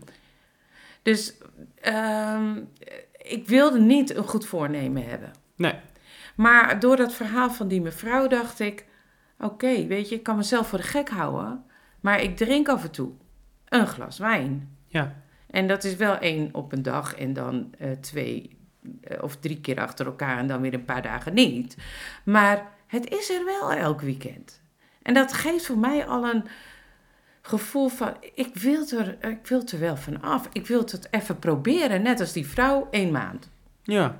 Dus 1.01 1.33
ehm, 1.81 2.57
ik 3.17 3.47
wilde 3.47 3.79
niet 3.79 4.15
een 4.15 4.27
goed 4.27 4.45
voornemen 4.45 5.05
hebben. 5.09 5.31
nee. 5.55 5.73
Maar 6.35 6.79
door 6.79 6.95
dat 6.95 7.13
verhaal 7.13 7.51
van 7.51 7.67
die 7.67 7.81
mevrouw 7.81 8.27
dacht 8.27 8.59
ik... 8.59 8.85
Oké, 9.39 9.85
weet 9.87 10.09
je, 10.09 10.15
ik 10.15 10.23
kan 10.23 10.37
mezelf 10.37 10.67
voor 10.67 10.77
de 10.77 10.83
gek 10.83 11.09
houden... 11.09 11.63
maar 11.99 12.21
ik 12.21 12.37
drink 12.37 12.67
af 12.67 12.83
en 12.83 12.91
toe 12.91 13.11
een 13.69 13.87
glas 13.87 14.17
wijn. 14.17 14.77
Ja. 14.87 15.15
En 15.49 15.67
dat 15.67 15.83
is 15.83 15.95
wel 15.95 16.17
één 16.17 16.49
op 16.51 16.71
een 16.71 16.81
dag 16.81 17.15
en 17.15 17.33
dan 17.33 17.73
eh, 17.77 17.91
twee 17.91 18.57
eh, 19.01 19.23
of 19.23 19.35
drie 19.35 19.61
keer 19.61 19.79
achter 19.79 20.05
elkaar... 20.05 20.37
en 20.37 20.47
dan 20.47 20.61
weer 20.61 20.73
een 20.73 20.85
paar 20.85 21.01
dagen 21.01 21.33
niet. 21.33 21.77
Maar 22.23 22.67
het 22.87 23.09
is 23.09 23.29
er 23.29 23.45
wel 23.45 23.71
elk 23.71 24.01
weekend. 24.01 24.61
En 25.01 25.13
dat 25.13 25.33
geeft 25.33 25.65
voor 25.65 25.77
mij 25.77 26.05
al 26.05 26.29
een 26.29 26.45
gevoel 27.41 27.87
van... 27.87 28.13
ik 28.33 28.55
wil 28.55 28.87
er, 28.89 29.29
ik 29.29 29.47
wil 29.47 29.63
er 29.71 29.79
wel 29.79 29.97
van 29.97 30.21
af. 30.21 30.49
Ik 30.51 30.67
wil 30.67 30.79
het 30.79 31.07
even 31.11 31.39
proberen, 31.39 32.01
net 32.01 32.19
als 32.19 32.33
die 32.33 32.47
vrouw, 32.47 32.87
één 32.91 33.11
maand. 33.11 33.49
Ja. 33.83 34.17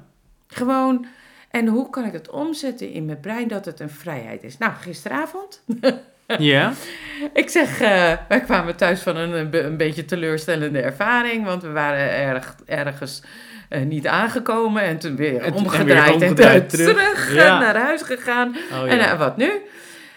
Gewoon, 0.47 1.05
en 1.49 1.67
hoe 1.67 1.89
kan 1.89 2.05
ik 2.05 2.13
het 2.13 2.29
omzetten 2.29 2.91
in 2.91 3.05
mijn 3.05 3.19
brein 3.19 3.47
dat 3.47 3.65
het 3.65 3.79
een 3.79 3.89
vrijheid 3.89 4.43
is? 4.43 4.57
Nou, 4.57 4.73
gisteravond, 4.73 5.63
Ja. 6.37 6.73
ik 7.33 7.49
zeg, 7.49 7.81
eh, 7.81 8.11
wij 8.27 8.39
kwamen 8.41 8.75
thuis 8.75 9.01
van 9.01 9.15
een, 9.17 9.31
een, 9.31 9.49
be- 9.49 9.61
een 9.63 9.77
beetje 9.77 10.05
teleurstellende 10.05 10.81
ervaring, 10.81 11.45
want 11.45 11.61
we 11.61 11.69
waren 11.71 12.11
erg, 12.13 12.55
ergens 12.65 13.21
eh, 13.69 13.81
niet 13.81 14.07
aangekomen 14.07 14.81
en 14.83 14.97
toen 14.99 15.15
weer 15.15 15.33
En 15.33 15.37
toen- 15.39 15.45
en 15.45 15.53
omgedraaid 15.53 16.21
en, 16.21 16.35
terug, 16.35 16.65
terug. 16.65 17.33
Ja. 17.35 17.59
naar 17.59 17.75
huis 17.77 18.01
gegaan. 18.01 18.55
Oh, 18.71 18.91
En 18.91 18.99
eh, 18.99 19.17
wat 19.19 19.37
nu? 19.37 19.51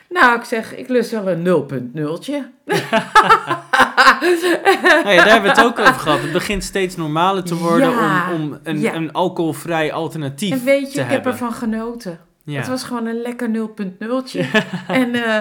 Nou, 0.09 0.39
ik 0.39 0.45
zeg, 0.45 0.75
ik 0.77 0.89
lust 0.89 1.11
wel 1.11 1.29
een 1.29 1.45
0.0'tje. 1.47 2.35
Nou 5.05 5.15
ja, 5.15 5.25
daar 5.25 5.33
hebben 5.33 5.43
we 5.43 5.49
het 5.61 5.65
ook 5.65 5.79
over 5.79 5.95
gehad. 5.95 6.21
Het 6.21 6.33
begint 6.33 6.65
steeds 6.65 6.97
normaler 6.97 7.43
te 7.43 7.55
worden 7.57 7.91
Ja, 7.91 8.33
om, 8.33 8.41
om 8.43 8.59
een, 8.63 8.81
ja. 8.81 8.95
een 8.95 9.13
alcoholvrij 9.13 9.93
alternatief 9.93 10.53
En 10.53 10.65
weet 10.65 10.81
je, 10.81 10.87
te 10.93 11.01
ik 11.01 11.01
heb 11.01 11.09
hebben. 11.11 11.33
ervan 11.33 11.53
genoten. 11.53 12.19
Ja. 12.45 12.59
Het 12.59 12.69
was 12.69 12.85
gewoon 12.85 13.07
een 13.07 13.21
lekker 13.23 13.49
0.0'tje. 13.49 14.41
En 14.89 15.15
eh, 15.15 15.39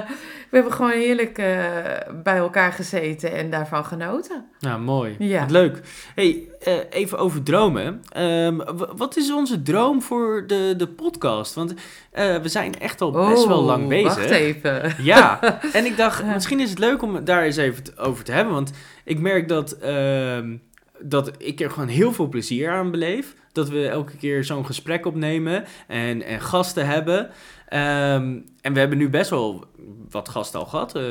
we 0.51 0.57
hebben 0.57 0.73
gewoon 0.73 0.91
heerlijk 0.91 1.37
eh, 1.37 1.75
bij 2.23 2.37
elkaar 2.37 2.71
gezeten 2.71 3.31
en 3.31 3.49
daarvan 3.49 3.85
genoten. 3.85 4.45
Nou, 4.59 4.81
mooi. 4.81 5.15
Ja. 5.19 5.39
Wat 5.39 5.51
leuk. 5.51 5.81
hey, 6.15 6.47
eh, 6.59 6.73
even 6.89 7.17
over 7.17 7.43
dromen. 7.43 8.01
Ehm, 8.09 8.57
wat 8.95 9.17
is 9.17 9.31
onze 9.31 9.61
droom 9.61 10.01
voor 10.01 10.43
de, 10.47 10.73
de 10.77 10.87
podcast? 10.87 11.53
Want 11.53 11.73
eh, 12.11 12.37
we 12.37 12.49
zijn 12.49 12.79
echt 12.79 13.01
al 13.01 13.11
best 13.11 13.47
wel 13.47 13.63
lang 13.63 13.87
bezig. 13.87 14.11
Oh, 14.11 14.15
Wacht 14.15 14.29
even. 14.29 14.95
Ja, 14.97 15.39
en 15.73 15.85
ik 15.85 15.97
dacht, 15.97 16.25
misschien 16.25 16.59
is 16.59 16.69
het 16.69 16.79
leuk 16.79 17.01
om 17.01 17.15
het 17.15 17.25
daar 17.25 17.43
eens 17.43 17.57
even 17.57 17.83
over 17.97 18.23
te 18.23 18.31
hebben. 18.31 18.53
Want 18.53 18.71
ik 19.03 19.19
merk 19.19 19.47
dat, 19.47 19.71
ehm, 19.71 20.55
dat 20.99 21.31
ik 21.37 21.59
er 21.59 21.71
gewoon 21.71 21.89
heel 21.89 22.13
veel 22.13 22.27
plezier 22.27 22.71
aan 22.71 22.91
beleef. 22.91 23.35
Dat 23.51 23.69
we 23.69 23.87
elke 23.87 24.17
keer 24.17 24.43
zo'n 24.43 24.65
gesprek 24.65 25.05
opnemen 25.05 25.65
en, 25.87 26.23
en 26.23 26.41
gasten 26.41 26.87
hebben. 26.87 27.29
Ehm, 27.71 28.39
en 28.61 28.73
we 28.73 28.79
hebben 28.79 28.97
nu 28.97 29.09
best 29.09 29.29
wel 29.29 29.65
wat 30.09 30.29
gasten 30.29 30.59
al 30.59 30.65
gehad. 30.65 30.95
eh, 30.95 31.03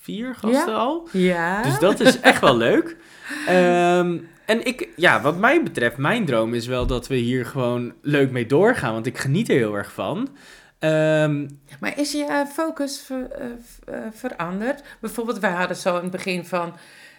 vier 0.00 0.34
gasten 0.34 0.72
Ja. 0.72 0.78
al. 0.78 1.08
Ja. 1.12 1.62
Dus 1.62 1.78
dat 1.78 2.00
is 2.00 2.20
echt 2.20 2.40
wel 2.40 2.56
leuk. 2.56 2.96
Ehm, 3.46 4.18
en 4.46 4.66
ik, 4.66 4.88
ja, 4.96 5.20
wat 5.20 5.36
mij 5.36 5.62
betreft, 5.62 5.96
mijn 5.96 6.24
droom 6.24 6.54
is 6.54 6.66
wel 6.66 6.86
dat 6.86 7.06
we 7.06 7.14
hier 7.14 7.46
gewoon 7.46 7.92
leuk 8.00 8.30
mee 8.30 8.46
doorgaan. 8.46 8.92
Want 8.92 9.06
ik 9.06 9.18
geniet 9.18 9.48
er 9.48 9.56
heel 9.56 9.74
erg 9.76 9.92
van. 9.92 10.28
Ehm, 10.78 11.48
Maar 11.80 11.98
is 11.98 12.12
je 12.12 12.24
eh, 12.24 12.46
focus 12.46 13.00
ver- 13.06 13.30
eh, 13.84 13.96
veranderd? 14.12 14.82
Bijvoorbeeld, 15.00 15.38
wij 15.38 15.50
hadden 15.52 15.76
zo 15.76 15.96
in 15.96 16.02
het 16.02 16.10
begin 16.10 16.44
van... 16.44 16.74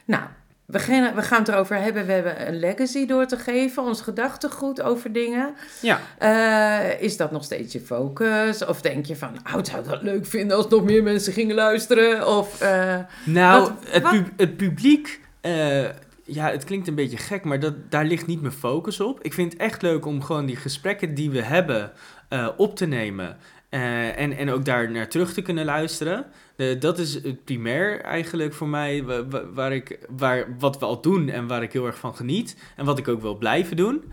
Nou, 0.05 0.23
we 0.65 0.79
gaan, 0.79 1.15
we 1.15 1.22
gaan 1.22 1.39
het 1.39 1.48
erover 1.48 1.75
hebben. 1.77 2.05
We 2.05 2.12
hebben 2.12 2.48
een 2.48 2.60
legacy 2.60 3.05
door 3.05 3.25
te 3.25 3.38
geven, 3.38 3.84
ons 3.84 4.01
gedachtegoed 4.01 4.82
over 4.82 5.12
dingen. 5.12 5.53
Ja. 5.82 6.00
Eh, 6.17 7.01
is 7.01 7.17
dat 7.17 7.32
nog 7.32 7.43
steeds 7.43 7.74
je 7.74 7.79
focus? 7.79 8.65
Of 8.65 8.82
denk 8.82 9.05
je 9.05 9.15
van, 9.15 9.29
oh, 9.55 9.63
zou 9.63 9.86
wel 9.86 10.00
leuk 10.01 10.25
vinden 10.25 10.58
als 10.58 10.67
nog 10.67 10.84
meer 10.84 11.03
mensen 11.03 11.34
gingen 11.34 11.55
luisteren? 11.55 12.27
Of, 12.27 12.62
eh, 12.62 12.96
Nou, 13.25 13.62
Wat- 13.62 13.74
het, 13.89 14.03
wat- 14.03 14.12
pu- 14.12 14.32
het 14.38 14.58
publiek, 14.58 15.20
eh, 15.41 15.84
ja, 16.25 16.51
het 16.51 16.63
klinkt 16.63 16.88
een 16.88 16.96
beetje 16.96 17.17
gek, 17.17 17.43
maar 17.43 17.60
dat, 17.60 17.74
daar 17.89 18.05
ligt 18.05 18.27
niet 18.27 18.41
mijn 18.41 18.53
focus 18.53 19.00
op. 19.00 19.22
Ik 19.24 19.34
vind 19.34 19.51
het 19.53 19.62
echt 19.62 19.82
leuk 19.82 20.05
om 20.05 20.22
gewoon 20.24 20.46
die 20.46 20.55
gesprekken 20.55 21.13
die 21.13 21.29
we 21.32 21.41
hebben 21.41 21.91
op 22.58 22.75
te 22.75 22.86
nemen. 22.86 23.38
Eh, 23.74 24.20
en, 24.20 24.38
en 24.38 24.50
ook 24.50 24.65
daar 24.65 24.92
naar 24.92 25.08
terug 25.08 25.34
te 25.34 25.42
kunnen 25.42 25.65
luisteren. 25.65 26.25
Dat 26.80 27.00
is 27.00 27.13
het 27.13 27.44
primair 27.44 28.01
eigenlijk 28.01 28.53
voor 28.53 28.68
mij, 28.68 29.03
wa- 29.03 29.27
wa- 29.27 29.46
waar 29.53 29.74
ik, 29.74 30.00
waar, 30.18 30.56
wat 30.60 30.80
we 30.80 30.86
al 30.86 31.01
doen 31.01 31.30
en 31.30 31.48
waar 31.48 31.63
ik 31.63 31.74
heel 31.74 31.86
erg 31.86 31.98
van 31.98 32.15
geniet. 32.15 32.58
En 32.75 32.86
wat 32.86 32.98
ik 32.98 33.08
ook 33.08 33.22
wil 33.22 33.38
blijven 33.38 33.77
doen. 33.77 34.03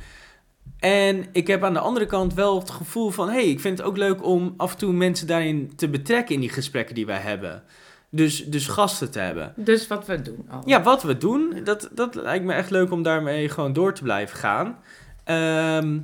En 0.78 1.26
ik 1.32 1.46
heb 1.46 1.64
aan 1.64 1.72
de 1.72 1.78
andere 1.78 2.06
kant 2.06 2.34
wel 2.34 2.58
het 2.58 2.70
gevoel 2.70 3.10
van... 3.10 3.28
hé, 3.28 3.34
hey, 3.34 3.48
ik 3.48 3.60
vind 3.60 3.78
het 3.78 3.86
ook 3.86 3.96
leuk 3.96 4.24
om 4.24 4.54
af 4.56 4.72
en 4.72 4.78
toe 4.78 4.92
mensen 4.92 5.26
daarin 5.26 5.72
te 5.76 5.88
betrekken... 5.88 6.34
in 6.34 6.40
die 6.40 6.50
gesprekken 6.50 6.94
die 6.94 7.06
wij 7.06 7.20
hebben. 7.20 7.62
Dus, 8.10 8.44
dus 8.44 8.66
gasten 8.66 9.10
te 9.10 9.18
hebben. 9.18 9.52
dus 9.56 9.86
wat 9.86 10.06
we 10.06 10.22
doen 10.22 10.46
al. 10.50 10.62
Ja, 10.64 10.82
wat 10.82 11.02
we 11.02 11.16
doen, 11.16 11.60
dat, 11.64 11.88
dat 11.92 12.14
lijkt 12.14 12.44
me 12.44 12.52
echt 12.52 12.70
leuk 12.70 12.90
om 12.90 13.02
daarmee 13.02 13.48
gewoon 13.48 13.72
door 13.72 13.94
te 13.94 14.02
blijven 14.02 14.38
gaan. 14.38 14.78
Ehm, 15.24 15.98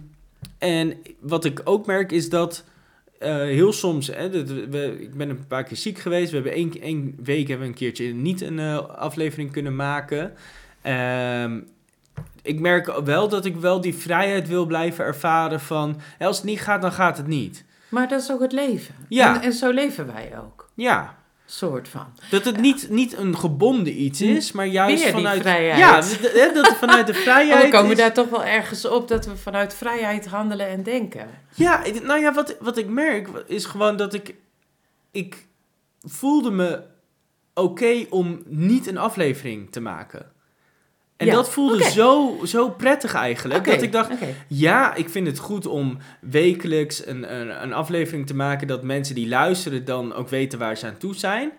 en 0.58 0.94
wat 1.20 1.44
ik 1.44 1.60
ook 1.64 1.86
merk 1.86 2.12
is 2.12 2.28
dat 2.28 2.64
eh, 3.18 3.36
heel 3.36 3.72
soms, 3.72 4.06
hè, 4.06 4.30
dat 4.30 4.48
we, 4.48 4.96
ik 5.00 5.14
ben 5.14 5.30
een 5.30 5.46
paar 5.46 5.64
keer 5.64 5.76
ziek 5.76 5.98
geweest. 5.98 6.30
We 6.30 6.36
hebben 6.36 6.54
één, 6.54 6.80
één 6.80 7.14
week 7.22 7.48
hebben 7.48 7.66
we 7.66 7.72
een 7.72 7.78
keertje 7.78 8.14
niet 8.14 8.40
een 8.40 8.58
eh, 8.58 8.88
aflevering 8.88 9.52
kunnen 9.52 9.76
maken. 9.76 10.32
Ehm, 10.82 11.60
ik 12.42 12.60
merk 12.60 13.00
wel 13.04 13.28
dat 13.28 13.44
ik 13.44 13.56
wel 13.56 13.80
die 13.80 13.94
vrijheid 13.94 14.48
wil 14.48 14.66
blijven 14.66 15.04
ervaren 15.04 15.60
van... 15.60 16.00
hè, 16.18 16.26
als 16.26 16.36
het 16.36 16.46
niet 16.46 16.60
gaat, 16.60 16.82
dan 16.82 16.92
gaat 16.92 17.16
het 17.16 17.26
niet. 17.26 17.64
Maar 17.88 18.08
dat 18.08 18.20
is 18.22 18.30
ook 18.30 18.40
het 18.40 18.52
leven. 18.52 18.94
Ja. 19.08 19.34
En, 19.34 19.42
en 19.42 19.52
zo 19.52 19.70
leven 19.70 20.06
wij 20.06 20.32
ook. 20.38 20.70
Ja, 20.74 21.16
Soort 21.48 21.88
van. 21.88 22.06
Dat 22.30 22.44
het 22.44 22.60
niet, 22.60 22.90
niet 22.90 23.16
een 23.16 23.38
gebonden 23.38 24.02
iets 24.02 24.20
is, 24.20 24.52
maar 24.52 24.66
juist 24.66 25.02
Weer 25.02 25.12
vanuit... 25.12 25.40
vrijheid. 25.40 25.78
Ja, 25.78 25.94
dat 26.52 26.66
het 26.66 26.76
vanuit 26.76 27.06
de 27.06 27.12
En 27.12 27.18
vrijheid 27.22 27.64
we 27.64 27.70
komen 27.70 27.90
is. 27.90 27.96
daar 27.96 28.12
toch 28.12 28.28
wel 28.28 28.44
ergens 28.44 28.84
op 28.84 29.08
dat 29.08 29.26
we 29.26 29.36
vanuit 29.36 29.74
vrijheid 29.74 30.26
handelen 30.26 30.68
en 30.68 30.82
denken. 30.82 31.28
Ja, 31.54 31.82
nou 32.02 32.20
ja, 32.20 32.32
wat, 32.32 32.56
wat 32.60 32.78
ik 32.78 32.88
merk 32.88 33.28
is 33.46 33.64
gewoon 33.64 33.96
dat 33.96 34.14
ik... 34.14 34.34
Ik 35.10 35.46
voelde 36.02 36.50
me 36.50 36.82
oké 37.54 38.06
om 38.10 38.42
niet 38.46 38.86
een 38.86 38.98
aflevering 38.98 39.72
te 39.72 39.80
maken. 39.80 40.32
En 41.16 41.26
Ja, 41.26 41.32
dat 41.32 41.50
voelde 41.50 41.84
zo, 41.90 42.38
zo 42.44 42.70
prettig 42.70 43.14
eigenlijk. 43.14 43.64
Dat 43.64 43.82
ik 43.82 43.92
dacht, 43.92 44.10
ja, 44.48 44.94
ik 44.94 45.08
vind 45.08 45.26
het 45.26 45.38
goed 45.38 45.66
om 45.66 45.98
wekelijks 46.20 47.06
een, 47.06 47.34
een, 47.34 47.62
een 47.62 47.72
aflevering 47.72 48.26
te 48.26 48.34
maken... 48.34 48.66
dat 48.66 48.82
mensen 48.82 49.14
die 49.14 49.28
luisteren 49.28 49.84
dan 49.84 50.14
ook 50.14 50.28
weten 50.28 50.58
waar 50.58 50.76
ze 50.76 50.86
aan 50.86 50.96
toe 50.98 51.14
zijn. 51.14 51.50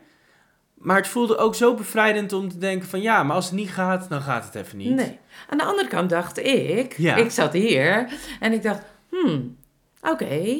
Maar 0.73 0.97
het 0.97 1.07
voelde 1.07 1.37
ook 1.37 1.55
zo 1.55 1.73
bevrijdend 1.73 2.33
om 2.33 2.49
te 2.49 2.57
denken 2.57 2.87
van... 2.89 3.01
ja, 3.01 3.23
maar 3.23 3.35
als 3.35 3.45
het 3.45 3.53
niet 3.53 3.69
gaat, 3.69 4.09
dan 4.09 4.21
gaat 4.21 4.45
het 4.45 4.55
even 4.55 4.77
niet. 4.77 4.95
Nee. 4.95 5.17
Aan 5.49 5.57
de 5.57 5.63
andere 5.63 5.87
kant 5.87 6.09
dacht 6.09 6.37
ik, 6.37 6.97
Ja. 6.97 7.15
ik 7.15 7.31
zat 7.31 7.53
hier 7.53 8.07
en 8.39 8.53
ik 8.53 8.63
dacht, 8.63 8.81
hmm, 9.09 9.57
oké, 10.01 10.57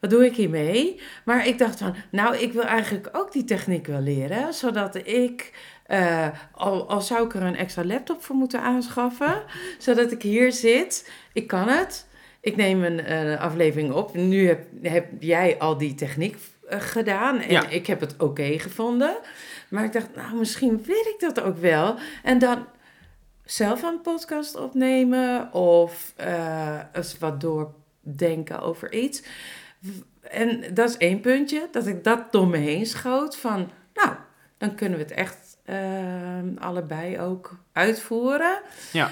wat 0.00 0.10
doe 0.10 0.24
ik 0.26 0.36
hiermee? 0.36 1.00
Maar 1.24 1.46
ik 1.46 1.58
dacht 1.58 1.78
van, 1.78 1.94
nou, 2.10 2.36
ik 2.36 2.52
wil 2.52 2.62
eigenlijk 2.62 3.08
ook 3.12 3.32
die 3.32 3.44
techniek 3.44 3.86
wel 3.86 4.00
leren, 4.00 4.54
zodat 4.54 4.94
ik, 5.06 5.52
eh, 5.88 6.28
al, 6.52 6.88
al 6.88 7.00
zou 7.00 7.24
ik 7.24 7.34
er 7.34 7.42
een 7.42 7.56
extra 7.56 7.84
laptop 7.84 8.22
voor 8.24 8.36
moeten 8.36 8.60
aanschaffen, 8.60 9.42
zodat 9.78 10.12
ik 10.12 10.22
hier 10.22 10.52
zit, 10.52 11.10
ik 11.32 11.46
kan 11.46 11.68
het. 11.68 12.06
Ik 12.40 12.56
neem 12.56 12.84
een 12.84 13.00
eh, 13.04 13.40
aflevering 13.40 13.92
op. 13.92 14.14
Nu 14.14 14.46
heb, 14.46 14.66
heb 14.82 15.06
jij 15.20 15.58
al 15.58 15.78
die 15.78 15.94
techniek 15.94 16.36
eh, 16.68 16.80
gedaan 16.80 17.38
en 17.40 17.50
Ja. 17.50 17.68
ik 17.68 17.86
heb 17.86 18.00
het 18.00 18.14
oké 18.18 18.58
gevonden. 18.58 19.16
Maar 19.68 19.84
ik 19.84 19.92
dacht, 19.92 20.14
nou, 20.14 20.36
misschien 20.36 20.82
weet 20.86 21.06
ik 21.06 21.16
dat 21.18 21.40
ook 21.40 21.56
wel. 21.58 21.96
En 22.22 22.38
dan 22.38 22.66
zelf 23.44 23.82
een 23.82 24.00
podcast 24.00 24.56
opnemen 24.56 25.52
of 25.52 26.12
eh, 26.16 26.78
eens 26.92 27.18
wat 27.18 27.40
doordenken 27.40 28.60
over 28.60 28.92
iets. 28.92 29.22
En 30.20 30.74
dat 30.74 30.88
is 30.88 30.96
één 30.96 31.20
puntje, 31.20 31.68
dat 31.72 31.86
ik 31.86 32.04
dat 32.04 32.32
door 32.32 32.48
me 32.48 32.56
heen 32.56 32.86
schoot 32.86 33.36
van, 33.36 33.70
nou, 33.94 34.10
dan 34.58 34.74
kunnen 34.74 34.98
we 34.98 35.04
het 35.04 35.12
echt 35.14 35.47
allebei 36.58 37.20
ook 37.20 37.58
uitvoeren. 37.72 38.60
Ja. 38.92 39.10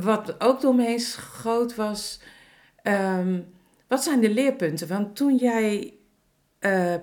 Wat 0.00 0.34
ook 0.40 0.60
door 0.60 0.74
me 0.74 0.82
heen 0.84 1.00
schoot 1.00 1.74
was, 1.74 2.20
ehm, 2.82 3.40
wat 3.88 4.02
zijn 4.02 4.20
de 4.20 4.30
leerpunten? 4.30 4.88
Want 4.88 5.16
toen 5.16 5.36
jij 5.36 5.94
eh, 6.58 6.94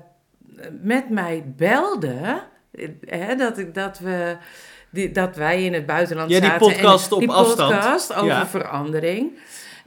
met 0.81 1.09
mij 1.09 1.43
belde, 1.55 2.41
eh, 2.71 2.87
hè, 3.05 3.35
dat, 3.35 3.57
ik, 3.57 3.73
dat, 3.73 3.99
we, 3.99 4.37
die, 4.89 5.11
dat 5.11 5.35
wij 5.35 5.63
in 5.63 5.73
het 5.73 5.85
buitenland 5.85 6.29
Ja, 6.29 6.39
die 6.39 6.49
zaten. 6.49 6.67
podcast 6.67 7.07
en 7.07 7.13
op 7.13 7.19
die 7.19 7.29
afstand. 7.31 7.73
podcast 7.73 8.13
over 8.13 8.25
Ja. 8.27 8.47
verandering. 8.47 9.39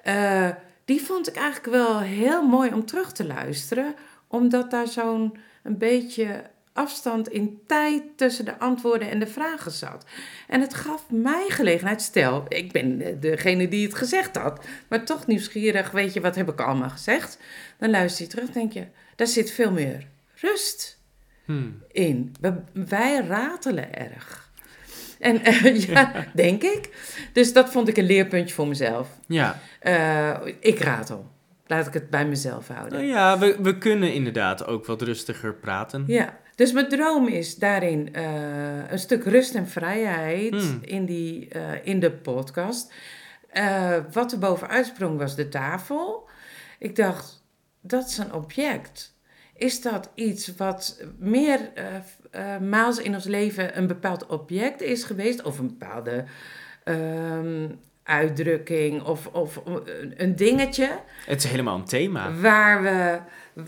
eh, 0.03 0.49
die 0.85 1.03
vond 1.03 1.29
ik 1.29 1.37
eigenlijk 1.37 1.67
wel 1.77 2.01
heel 2.01 2.43
mooi 2.49 2.73
om 2.73 2.87
terug 2.87 3.13
te 3.13 3.27
luisteren. 3.27 3.95
Omdat 4.29 4.71
daar 4.71 4.87
zo'n 4.87 5.37
een 5.63 5.79
beetje 5.79 6.43
afstand 6.73 7.29
in 7.29 7.61
tijd 7.67 8.03
tussen 8.17 8.45
de 8.45 8.59
antwoorden 8.59 9.11
en 9.11 9.19
de 9.19 9.27
vragen 9.27 9.71
zat. 9.71 10.05
En 10.49 10.61
het 10.61 10.75
gaf 10.75 11.11
mij 11.11 11.45
gelegenheid, 11.49 12.03
stel, 12.03 12.45
ik 12.49 12.73
ben 12.73 13.21
degene 13.21 13.69
die 13.69 13.87
het 13.87 13.95
gezegd 13.95 14.37
had, 14.37 14.65
maar 14.89 15.05
toch 15.05 15.27
nieuwsgierig, 15.27 15.91
weet 15.91 16.13
je, 16.13 16.21
wat 16.21 16.35
heb 16.37 16.49
ik 16.49 16.61
allemaal 16.61 16.91
gezegd? 16.91 17.39
Dan 17.79 17.91
luister 17.91 18.25
je 18.25 18.31
terug, 18.31 18.51
denk 18.51 18.73
je, 18.73 18.87
daar 19.17 19.27
zit 19.27 19.51
veel 19.51 19.71
meer 19.73 20.07
rust 20.35 21.01
Hmm. 21.45 21.83
in. 21.91 22.35
We- 22.41 22.63
wij 22.73 23.21
ratelen 23.27 23.95
erg. 23.95 24.51
En 25.19 25.45
eh, 25.45 25.77
ja, 25.89 26.13
denk 26.35 26.63
ik. 26.63 26.91
Dus 27.33 27.53
dat 27.53 27.71
vond 27.71 27.89
ik 27.89 27.97
een 27.97 28.05
leerpuntje 28.07 28.55
voor 28.55 28.69
mezelf. 28.69 29.09
Ja, 29.27 29.59
Eh, 29.81 30.37
ik 30.61 30.79
ratel. 30.79 31.31
Laat 31.67 31.87
ik 31.87 31.93
het 31.93 32.11
bij 32.11 32.27
mezelf 32.27 32.69
houden. 32.69 32.93
nou 32.99 33.05
ja 33.11 33.39
we, 33.39 33.57
we 33.63 33.79
kunnen 33.79 34.13
inderdaad 34.15 34.67
ook 34.67 34.87
wat 34.87 35.03
rustiger 35.03 35.55
praten. 35.55 36.05
Ja, 36.07 36.39
dus 36.55 36.73
mijn 36.73 36.89
droom 36.89 37.29
is 37.29 37.57
daarin 37.57 38.15
eh, 38.15 38.91
een 38.91 38.99
stuk 38.99 39.25
rust 39.25 39.55
en 39.55 39.69
vrijheid 39.69 40.51
Hmm. 40.55 40.79
in, 40.83 41.05
die, 41.05 41.49
eh, 41.49 41.61
in 41.87 42.01
de 42.01 42.11
podcast. 42.13 42.93
Eh, 43.51 43.97
wat 44.13 44.33
er 44.33 44.39
bovenuit 44.39 44.87
sprong 44.87 45.19
was 45.19 45.37
de 45.37 45.49
tafel. 45.49 46.29
Ik 46.79 46.97
dacht, 46.97 47.45
dat 47.81 48.09
is 48.09 48.19
een 48.19 48.33
object. 48.33 49.15
Is 49.57 49.81
dat 49.83 50.11
iets 50.15 50.57
wat 50.57 51.03
meer 51.19 51.61
maals 52.61 52.99
in 52.99 53.15
ons 53.15 53.25
leven 53.25 53.79
een 53.79 53.87
bepaald 53.87 54.27
object 54.27 54.81
is 54.83 55.05
geweest? 55.05 55.43
Of 55.43 55.59
een 55.59 55.67
bepaalde 55.67 56.25
ehm, 56.85 57.69
uitdrukking 58.03 59.03
of, 59.03 59.27
of 59.27 59.61
een 60.17 60.37
dingetje 60.37 60.99
Het 61.27 61.45
is 61.45 61.51
helemaal 61.51 61.77
een 61.77 61.85
thema. 61.85 62.33
waar 62.33 62.83
we, 62.83 63.19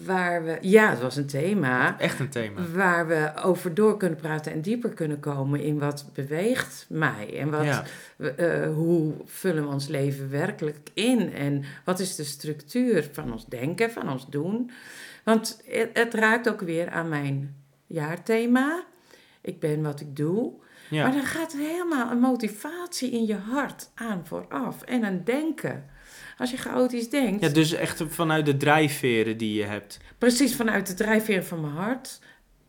waar 0.06 0.44
we... 0.44 0.58
Ja, 0.60 0.90
het 0.90 1.00
was 1.00 1.16
een 1.16 1.26
thema. 1.26 1.98
Echt 2.00 2.18
een 2.20 2.28
thema. 2.28 2.60
Waar 2.74 3.06
we 3.06 3.32
over 3.42 3.74
door 3.74 3.96
kunnen 3.96 4.18
praten 4.18 4.52
en 4.52 4.60
dieper 4.60 4.90
kunnen 4.90 5.20
komen 5.20 5.60
in 5.60 5.78
wat 5.78 6.10
beweegt 6.14 6.86
mij. 6.88 7.38
En 7.38 7.50
wat, 7.50 7.64
Ja. 7.64 7.84
eh, 8.36 8.72
hoe 8.74 9.12
vullen 9.24 9.62
we 9.62 9.68
ons 9.72 9.86
leven 9.88 10.30
werkelijk 10.30 10.90
in? 10.94 11.32
En 11.32 11.64
wat 11.84 12.00
is 12.00 12.16
de 12.16 12.24
structuur 12.24 13.08
van 13.12 13.32
ons 13.32 13.46
denken, 13.46 13.90
van 13.90 14.10
ons 14.10 14.26
doen? 14.30 14.70
Want 15.24 15.62
het, 15.66 15.90
het 15.92 16.14
raakt 16.14 16.48
ook 16.48 16.60
weer 16.60 16.90
aan 16.90 17.08
mijn 17.08 17.56
jaarthema. 17.86 18.84
Ik 19.40 19.60
ben 19.60 19.82
wat 19.82 20.00
ik 20.00 20.16
doe. 20.16 20.52
Ja. 20.90 21.02
Maar 21.02 21.12
dan 21.12 21.24
gaat 21.24 21.52
helemaal 21.52 22.10
een 22.10 22.18
motivatie 22.20 23.10
in 23.10 23.26
je 23.26 23.34
hart 23.36 23.90
aan 23.94 24.26
vooraf. 24.26 24.82
En 24.82 25.04
een 25.04 25.24
denken. 25.24 25.84
Als 26.38 26.50
je 26.50 26.56
chaotisch 26.56 27.10
denkt, 27.10 27.42
ja, 27.42 27.48
dus 27.48 27.72
echt 27.72 28.02
vanuit 28.08 28.46
de 28.46 28.56
drijfveren 28.56 29.36
die 29.36 29.54
je 29.54 29.64
hebt. 29.64 29.98
precies 30.18 30.54
vanuit 30.56 30.86
de 30.86 30.94
drijfveer 30.94 31.44
van 31.44 31.60
mijn 31.60 31.72
hart, 31.72 32.20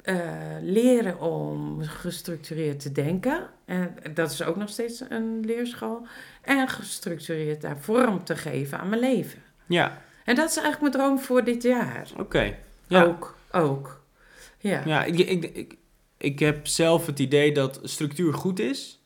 eh, 0.02 0.18
leren 0.62 1.20
om 1.22 1.82
gestructureerd 1.84 2.80
te 2.80 2.92
denken. 2.92 3.50
En 3.66 3.96
dat 4.14 4.32
is 4.32 4.44
ook 4.44 4.56
nog 4.56 4.70
steeds 4.70 5.04
een 5.10 5.40
leerschool. 5.46 6.08
En 6.42 6.68
gestructureerd 6.70 7.62
daar 7.62 7.78
vorm 7.80 8.24
te 8.24 8.36
geven 8.36 8.80
aan 8.80 8.90
mijn 8.90 9.02
leven. 9.02 9.42
Ja, 9.68 10.02
En 10.26 10.36
dat 10.36 10.50
is 10.50 10.58
eigenlijk 10.58 10.82
mijn 10.82 11.04
droom 11.04 11.20
voor 11.26 11.44
dit 11.44 11.64
jaar. 11.64 12.08
oké. 12.18 12.56
Ja. 12.88 13.04
Ook, 13.04 13.38
ook. 13.52 14.04
Ja. 14.60 14.82
Ja, 14.86 15.04
ik, 15.04 15.20
ik, 15.20 15.44
ik, 15.54 15.76
ik 16.18 16.40
heb 16.40 16.68
zelf 16.68 17.06
het 17.06 17.20
idee 17.20 17.52
dat 17.52 17.80
structuur 17.84 18.34
goed 18.34 18.60
is, 18.60 19.00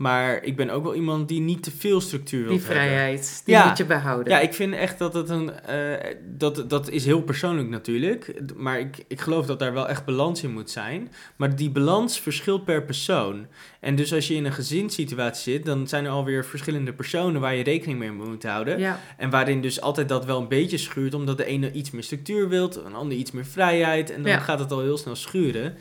Maar 0.00 0.42
ik 0.44 0.56
ben 0.56 0.70
ook 0.70 0.82
wel 0.82 0.94
iemand 0.94 1.28
die 1.28 1.40
niet 1.40 1.62
te 1.62 1.70
veel 1.70 2.00
structuur 2.00 2.40
wil 2.42 2.50
Die 2.50 2.58
hebben. 2.58 2.76
vrijheid, 2.76 3.42
die 3.44 3.54
Ja. 3.54 3.66
moet 3.68 3.76
je 3.76 3.84
behouden. 3.84 4.32
Ja, 4.32 4.38
ik 4.40 4.54
vind 4.54 4.74
echt 4.74 4.98
dat 4.98 5.14
het 5.14 5.28
een. 5.28 5.50
eh, 5.60 6.14
dat, 6.36 6.64
dat 6.70 6.90
is 6.90 7.04
heel 7.04 7.22
persoonlijk 7.22 7.68
natuurlijk. 7.68 8.34
Maar 8.56 8.78
ik, 8.80 9.04
ik 9.08 9.20
geloof 9.20 9.46
dat 9.46 9.58
daar 9.58 9.72
wel 9.72 9.88
echt 9.88 10.04
balans 10.04 10.42
in 10.42 10.52
moet 10.52 10.70
zijn. 10.70 11.12
Maar 11.36 11.56
die 11.56 11.70
balans 11.70 12.20
verschilt 12.20 12.64
per 12.64 12.82
persoon. 12.82 13.46
En 13.80 13.94
dus 13.96 14.14
als 14.14 14.28
je 14.28 14.34
in 14.34 14.44
een 14.44 14.52
gezinssituatie 14.52 15.52
zit, 15.52 15.64
dan 15.64 15.88
zijn 15.88 16.04
er 16.04 16.10
alweer 16.10 16.44
verschillende 16.44 16.92
personen 16.92 17.40
waar 17.40 17.54
je 17.54 17.62
rekening 17.62 17.98
mee 17.98 18.12
moet 18.12 18.42
houden. 18.42 18.78
ja. 18.78 19.00
En 19.16 19.30
waarin 19.30 19.60
dus 19.60 19.80
altijd 19.80 20.08
dat 20.08 20.24
wel 20.24 20.40
een 20.40 20.48
beetje 20.48 20.78
schuurt, 20.78 21.14
omdat 21.14 21.36
de 21.36 21.44
ene 21.44 21.72
iets 21.72 21.90
meer 21.90 22.02
structuur 22.02 22.48
wilt, 22.48 22.76
een 22.84 22.94
ander 22.94 23.16
iets 23.18 23.30
meer 23.30 23.46
vrijheid. 23.46 24.10
En 24.10 24.22
dan 24.22 24.30
Ja. 24.32 24.38
gaat 24.38 24.58
het 24.58 24.72
al 24.72 24.80
heel 24.80 24.98
snel 24.98 25.16
schuren. 25.16 25.74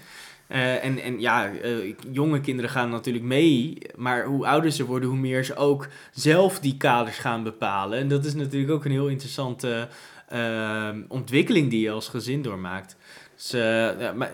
Eh, 0.50 0.84
en, 0.84 1.00
en 1.00 1.20
ja, 1.20 1.52
eh, 1.52 1.94
jonge 2.12 2.42
kinderen 2.42 2.70
gaan 2.72 2.90
natuurlijk 2.90 3.26
mee, 3.26 3.78
maar 3.96 4.26
hoe 4.26 4.48
ouder 4.48 4.72
ze 4.72 4.86
worden, 4.86 5.10
hoe 5.10 5.18
meer 5.18 5.44
ze 5.44 5.56
ook 5.56 5.88
zelf 6.12 6.60
die 6.60 6.78
kaders 6.78 7.18
gaan 7.18 7.44
bepalen. 7.44 8.00
En 8.00 8.08
dat 8.08 8.26
is 8.26 8.34
natuurlijk 8.34 8.72
ook 8.72 8.86
een 8.86 8.92
heel 8.92 9.08
interessante 9.08 9.88
eh, 10.28 10.90
ontwikkeling 11.08 11.70
die 11.70 11.82
je 11.82 11.92
als 11.92 12.08
gezin 12.08 12.42
doormaakt. 12.42 12.96
Dus 13.36 13.56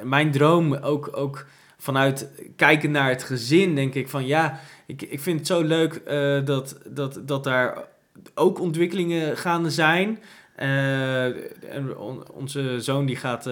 mijn 0.03 0.31
droom 0.31 0.73
ook, 0.73 1.09
ook 1.17 1.45
vanuit 1.77 2.29
kijken 2.55 2.91
naar 2.91 3.09
het 3.09 3.23
gezin, 3.23 3.75
denk 3.75 3.93
ik 3.93 4.09
van 4.09 4.25
ja, 4.25 4.59
ik, 4.85 5.01
ik 5.01 5.19
vind 5.19 5.37
het 5.37 5.47
zo 5.47 5.61
leuk 5.61 6.01
dat, 6.45 6.77
dat, 6.87 7.21
dat 7.25 7.43
daar 7.43 7.87
ook 8.35 8.59
ontwikkelingen 8.59 9.37
gaande 9.37 9.69
zijn. 9.69 10.19
On- 11.97 12.31
onze 12.31 12.79
zoon 12.79 13.05
die 13.05 13.15
gaat 13.15 13.49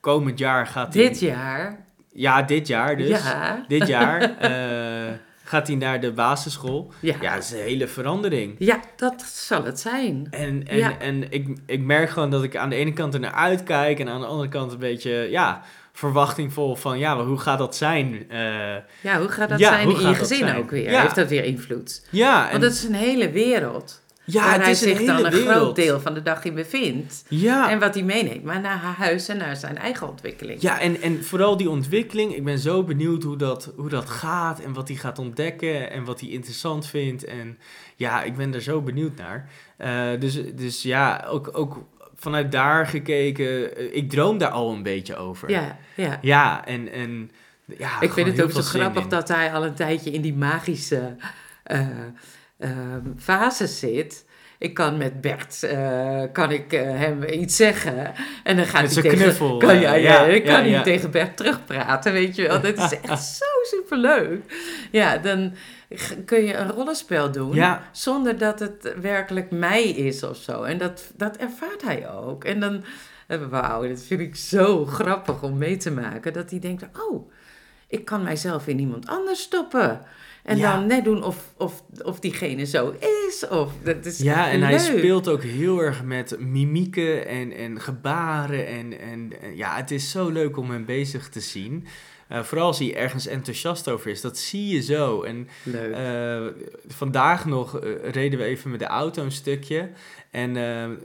komend 0.00 0.38
jaar 0.38 0.66
gaat 0.66 0.94
hij- 0.94 1.02
Dit 1.08 1.20
jaar. 1.20 1.84
ja 2.12 2.42
dit 2.42 2.66
jaar 2.66 2.96
dus 2.96 3.08
Ja. 3.08 3.64
dit 3.68 3.86
jaar 3.86 4.20
eh, 4.38 5.12
gaat 5.44 5.66
hij 5.66 5.76
naar 5.76 6.00
de 6.00 6.12
basisschool. 6.12 6.92
Ja. 7.00 7.14
Ja, 7.20 7.34
dat 7.34 7.42
is 7.42 7.50
een 7.50 7.58
hele 7.58 7.86
verandering. 7.88 8.54
Ja, 8.58 8.80
dat 8.96 9.22
zal 9.22 9.64
het 9.64 9.80
zijn. 9.80 10.26
En, 10.30 10.66
en, 10.66 10.76
Ja. 10.76 10.98
en 10.98 11.30
ik, 11.32 11.58
ik 11.66 11.80
merk 11.80 12.10
gewoon 12.10 12.30
dat 12.30 12.42
ik 12.42 12.56
aan 12.56 12.70
de 12.70 12.76
ene 12.76 12.92
kant 12.92 13.14
er 13.14 13.20
naar 13.20 13.32
uitkijk 13.32 13.98
en 14.00 14.08
aan 14.08 14.20
de 14.20 14.26
andere 14.26 14.48
kant 14.48 14.72
een 14.72 14.78
beetje 14.78 15.10
ja, 15.30 15.62
verwachtingvol 15.92 16.74
van 16.76 16.98
ja, 16.98 17.14
maar 17.14 17.24
hoe 17.24 17.38
gaat 17.38 17.58
dat 17.58 17.76
zijn? 17.76 18.30
Eh, 18.30 18.38
Ja, 19.00 19.18
hoe 19.18 19.28
gaat 19.28 19.48
dat 19.48 19.58
Ja, 19.58 19.68
zijn 19.68 19.88
in 19.88 19.96
je 19.96 20.02
dat 20.02 20.16
gezin 20.16 20.56
ook 20.56 20.70
weer? 20.70 21.00
Heeft 21.00 21.14
dat 21.14 21.28
weer 21.28 21.44
invloed? 21.44 22.06
ja, 22.10 22.44
en, 22.44 22.50
Want 22.50 22.62
het 22.62 22.72
is 22.72 22.84
een 22.84 22.94
hele 22.94 23.30
wereld. 23.30 24.02
Ja, 24.32 24.42
waar 24.42 24.52
het 24.52 24.62
hij 24.62 24.70
is 24.70 24.80
een 24.82 24.96
zich 24.96 25.06
dan 25.06 25.24
een 25.24 25.30
wereld. 25.30 25.48
groot 25.56 25.76
deel 25.76 26.00
van 26.00 26.14
de 26.14 26.22
dag 26.22 26.44
in 26.44 26.54
bevindt. 26.54 27.24
Ja, 27.28 27.70
En 27.70 27.78
wat 27.78 27.94
hij 27.94 28.02
meeneemt, 28.02 28.44
maar 28.44 28.60
naar 28.60 28.76
haar 28.76 28.96
huis 28.96 29.28
en 29.28 29.36
naar 29.36 29.56
zijn 29.56 29.78
eigen 29.78 30.08
ontwikkeling. 30.08 30.60
Ja, 30.60 30.80
en, 30.80 31.00
en 31.02 31.24
vooral 31.24 31.56
die 31.56 31.70
ontwikkeling. 31.70 32.34
Ik 32.34 32.44
ben 32.44 32.58
zo 32.58 32.82
benieuwd 32.84 33.22
hoe 33.22 33.36
dat, 33.36 33.72
hoe 33.76 33.88
dat 33.88 34.10
gaat 34.10 34.60
en 34.60 34.72
wat 34.72 34.88
hij 34.88 34.96
gaat 34.96 35.18
ontdekken 35.18 35.90
en 35.90 36.04
wat 36.04 36.20
hij 36.20 36.28
interessant 36.28 36.86
vindt. 36.86 37.24
En 37.24 37.58
ja, 37.96 38.22
ik 38.22 38.36
ben 38.36 38.54
er 38.54 38.62
zo 38.62 38.80
benieuwd 38.80 39.16
naar. 39.16 39.48
Eh, 39.76 40.08
dus, 40.18 40.40
dus 40.54 40.82
ja, 40.82 41.24
ook, 41.28 41.50
ook 41.52 41.84
vanuit 42.14 42.52
daar 42.52 42.86
gekeken, 42.86 43.76
eh, 43.76 43.96
ik 43.96 44.10
droom 44.10 44.38
daar 44.38 44.50
al 44.50 44.72
een 44.72 44.82
beetje 44.82 45.16
over. 45.16 45.50
ja. 45.50 45.78
ja. 45.96 46.18
Ja, 46.22 46.66
en, 46.66 46.92
en 46.92 47.30
ja, 47.78 48.00
Ik 48.00 48.12
vind 48.12 48.26
het 48.28 48.42
ook 48.42 48.50
zo 48.50 48.60
grappig 48.60 49.02
in. 49.02 49.08
dat 49.08 49.28
hij 49.28 49.52
al 49.52 49.64
een 49.64 49.74
tijdje 49.74 50.10
in 50.10 50.20
die 50.20 50.34
magische 50.34 51.16
eh, 51.62 51.86
fase 53.16 53.66
zit. 53.66 54.26
Ik 54.58 54.74
kan 54.74 54.96
met 54.96 55.20
Bert 55.20 55.62
eh, 55.62 56.22
kan 56.32 56.50
ik, 56.50 56.72
eh, 56.72 56.82
hem 56.82 57.22
iets 57.22 57.56
zeggen. 57.56 58.14
En 58.44 58.56
dan 58.56 58.66
gaat 58.66 58.82
Met 58.82 58.92
hij 58.92 59.02
tegen, 59.02 59.18
knuffel, 59.18 59.56
Kan, 59.56 59.70
eh, 59.70 59.80
ja, 59.80 59.94
ja, 59.94 60.24
ja, 60.24 60.26
dan 60.26 60.42
kan 60.42 60.64
ja, 60.68 60.76
ja. 60.76 60.82
tegen 60.82 61.10
Bert 61.10 61.36
terugpraten, 61.36 62.12
weet 62.12 62.36
je 62.36 62.46
wel. 62.46 62.60
Dat 62.60 62.78
is 62.78 63.00
echt 63.10 63.22
zo 63.22 63.44
superleuk. 63.62 64.42
Ja, 64.90 65.18
dan 65.18 65.54
kun 66.24 66.44
je 66.44 66.54
een 66.54 66.70
rollenspel 66.70 67.32
doen. 67.32 67.64
Zonder 67.92 68.38
dat 68.38 68.60
het 68.60 68.94
werkelijk 69.00 69.50
mij 69.50 69.88
is 69.88 70.22
of 70.22 70.36
zo. 70.36 70.62
En 70.62 70.78
dat, 70.78 71.10
dat 71.16 71.36
ervaart 71.36 71.82
hij 71.82 72.10
ook. 72.10 72.44
En 72.44 72.60
dan, 72.60 72.84
wauw, 73.50 73.88
dat 73.88 74.02
vind 74.02 74.20
ik 74.20 74.36
zo 74.36 74.84
grappig 74.84 75.42
om 75.42 75.58
mee 75.58 75.76
te 75.76 75.90
maken. 75.90 76.32
Dat 76.32 76.50
hij 76.50 76.58
denkt, 76.58 76.84
oh, 77.08 77.30
ik 77.88 78.04
kan 78.04 78.22
mijzelf 78.22 78.66
in 78.66 78.78
iemand 78.78 79.06
anders 79.06 79.40
stoppen. 79.40 80.00
En 80.48 80.56
Ja. 80.56 80.76
dan 80.76 80.86
net 80.86 81.04
doen 81.04 81.22
of, 81.24 81.52
of, 81.56 81.82
of 82.04 82.20
diegene 82.20 82.64
zo 82.64 82.94
is. 83.28 83.48
Of, 83.48 83.72
dat 83.82 84.06
is 84.06 84.18
Ja, 84.18 84.50
en 84.50 84.62
hij 84.62 84.78
speelt 84.78 85.28
ook 85.28 85.42
heel 85.42 85.78
erg 85.82 86.04
met 86.04 86.36
mimieken 86.38 87.26
en, 87.26 87.52
en 87.52 87.80
gebaren. 87.80 88.66
En, 88.66 89.00
en, 89.00 89.32
en 89.42 89.56
ja, 89.56 89.76
het 89.76 89.90
is 89.90 90.10
zo 90.10 90.28
leuk 90.28 90.56
om 90.56 90.70
hem 90.70 90.84
bezig 90.84 91.28
te 91.28 91.40
zien. 91.40 91.86
Eh, 92.28 92.42
vooral 92.42 92.66
als 92.66 92.78
hij 92.78 92.96
ergens 92.96 93.26
enthousiast 93.26 93.88
over 93.88 94.10
is. 94.10 94.20
Dat 94.20 94.38
zie 94.38 94.74
je 94.74 94.82
zo. 94.82 95.22
En 95.22 95.48
eh, 95.92 96.46
vandaag 96.88 97.44
nog 97.44 97.80
eh, 97.80 97.90
reden 98.10 98.38
we 98.38 98.44
even 98.44 98.70
met 98.70 98.80
de 98.80 98.86
auto 98.86 99.22
een 99.22 99.32
stukje. 99.32 99.88
En 100.30 100.52